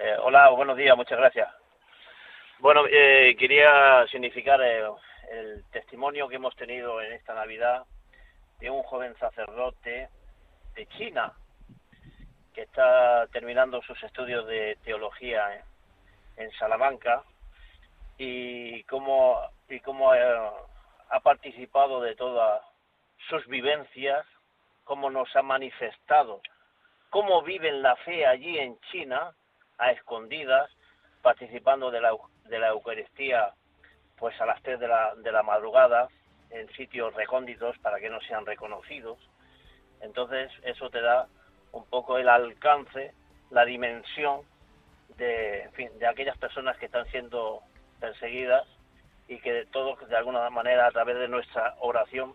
[0.02, 1.54] Eh, hola, buenos días, muchas gracias.
[2.60, 4.90] Bueno, eh, quería significar eh,
[5.30, 7.84] el testimonio que hemos tenido en esta Navidad
[8.62, 10.08] de un joven sacerdote
[10.74, 11.34] de China
[12.54, 15.66] que está terminando sus estudios de teología
[16.38, 17.24] en, Salamanca
[18.18, 19.38] y cómo,
[19.68, 20.50] y cómo eh,
[21.10, 22.64] ha participado de todas
[23.28, 24.26] sus vivencias,
[24.86, 26.42] cómo nos ha manifestado
[27.10, 29.34] cómo viven la fe allí en China
[29.80, 30.70] a escondidas,
[31.22, 32.12] participando de la,
[32.46, 33.54] de la Eucaristía
[34.18, 36.10] pues a las 3 de la, de la madrugada
[36.50, 39.18] en sitios recónditos para que no sean reconocidos.
[40.02, 41.28] Entonces eso te da
[41.72, 43.14] un poco el alcance,
[43.50, 44.42] la dimensión
[45.18, 47.62] de, fin, de aquellas personas que están siendo
[48.00, 48.66] perseguidas
[49.28, 52.34] y que todos de alguna manera a través de nuestra oración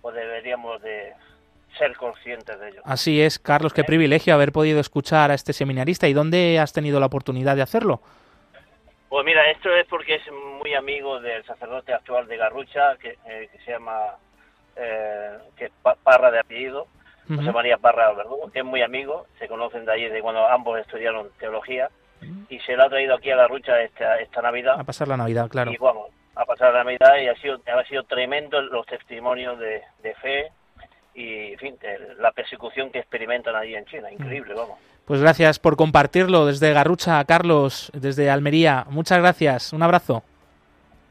[0.00, 1.14] pues deberíamos de
[1.78, 2.82] ser conscientes de ello.
[2.84, 6.08] Así es, Carlos, qué privilegio haber podido escuchar a este seminarista.
[6.08, 8.00] ¿Y dónde has tenido la oportunidad de hacerlo?
[9.08, 10.22] Pues mira, esto es porque es
[10.60, 14.16] muy amigo del sacerdote actual de Garrucha, que, eh, que se llama,
[14.76, 16.86] eh, que es Pa- Parra de apellido,
[17.28, 17.52] José Ujú.
[17.52, 21.28] María Parra Verdugo, que es muy amigo, se conocen de allí de cuando ambos estudiaron
[21.38, 21.90] teología,
[22.48, 25.48] y se lo ha traído aquí a Garrucha esta, esta Navidad, A pasar la Navidad,
[25.48, 25.72] claro.
[25.72, 29.82] y vamos, a pasar la Navidad, y ha sido, ha sido tremendo los testimonios de,
[30.02, 30.52] de fe
[31.14, 34.78] y, en fin, de la persecución que experimentan allí en China, increíble, vamos.
[35.04, 38.86] Pues gracias por compartirlo desde Garrucha, Carlos, desde Almería.
[38.88, 39.72] Muchas gracias.
[39.72, 40.22] Un abrazo.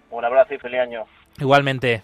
[0.10, 1.06] Un abrazo y feliz año.
[1.39, 2.04] Igualmente.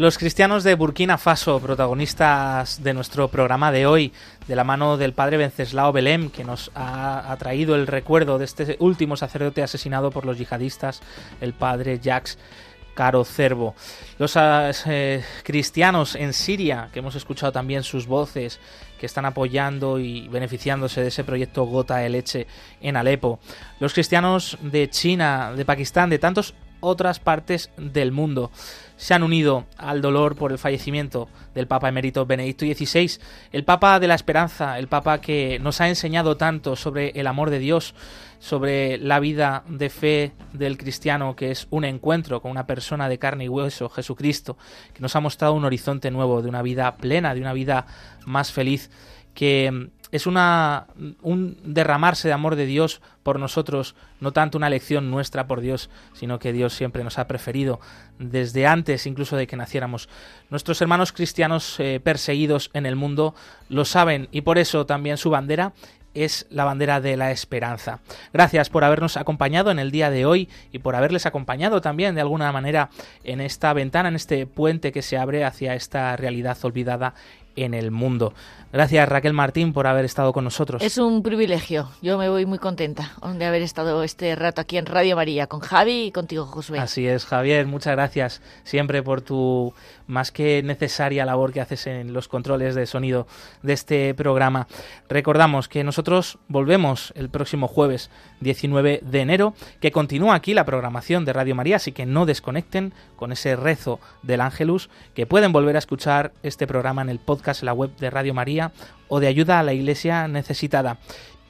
[0.00, 4.14] Los cristianos de Burkina Faso, protagonistas de nuestro programa de hoy,
[4.48, 8.76] de la mano del padre Venceslao Belém, que nos ha, traído el recuerdo de este
[8.80, 11.02] último sacerdote asesinado por los yihadistas,
[11.42, 12.38] el padre Jacques
[12.94, 13.74] Caro Cervo.
[14.18, 18.58] Los eh, cristianos en Siria, que hemos escuchado también sus voces,
[18.98, 22.46] que están apoyando y beneficiándose de ese proyecto Gota de Leche
[22.80, 23.38] en Alepo.
[23.80, 28.50] Los cristianos de China, de Pakistán, de tantas otras partes del mundo
[29.00, 33.18] se han unido al dolor por el fallecimiento del Papa emérito Benedicto XVI,
[33.50, 37.48] el Papa de la Esperanza, el Papa que nos ha enseñado tanto sobre el amor
[37.48, 37.94] de Dios,
[38.40, 43.18] sobre la vida de fe del cristiano, que es un encuentro con una persona de
[43.18, 44.58] carne y hueso, Jesucristo,
[44.92, 47.86] que nos ha mostrado un horizonte nuevo de una vida plena, de una vida
[48.26, 48.90] más feliz,
[49.32, 50.86] que es una,
[51.22, 55.90] un derramarse de amor de Dios por nosotros, no tanto una elección nuestra por Dios,
[56.14, 57.80] sino que Dios siempre nos ha preferido
[58.18, 60.08] desde antes incluso de que naciéramos.
[60.50, 63.34] Nuestros hermanos cristianos eh, perseguidos en el mundo
[63.68, 65.72] lo saben y por eso también su bandera
[66.14, 68.00] es la bandera de la esperanza.
[68.32, 72.20] Gracias por habernos acompañado en el día de hoy y por haberles acompañado también de
[72.20, 72.90] alguna manera
[73.22, 77.14] en esta ventana, en este puente que se abre hacia esta realidad olvidada
[77.56, 78.34] en el mundo.
[78.72, 80.80] Gracias Raquel Martín por haber estado con nosotros.
[80.80, 81.90] Es un privilegio.
[82.02, 85.58] Yo me voy muy contenta de haber estado este rato aquí en Radio María con
[85.58, 86.78] Javi y contigo Josué.
[86.78, 87.66] Así es, Javier.
[87.66, 89.74] Muchas gracias siempre por tu
[90.10, 93.26] más que necesaria labor que haces en los controles de sonido
[93.62, 94.66] de este programa.
[95.08, 101.24] Recordamos que nosotros volvemos el próximo jueves 19 de enero, que continúa aquí la programación
[101.24, 105.76] de Radio María, así que no desconecten con ese rezo del Ángelus, que pueden volver
[105.76, 108.72] a escuchar este programa en el podcast, en la web de Radio María
[109.08, 110.98] o de ayuda a la iglesia necesitada.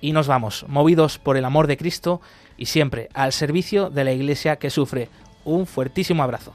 [0.01, 2.21] Y nos vamos, movidos por el amor de Cristo
[2.57, 5.09] y siempre al servicio de la iglesia que sufre.
[5.45, 6.55] Un fuertísimo abrazo.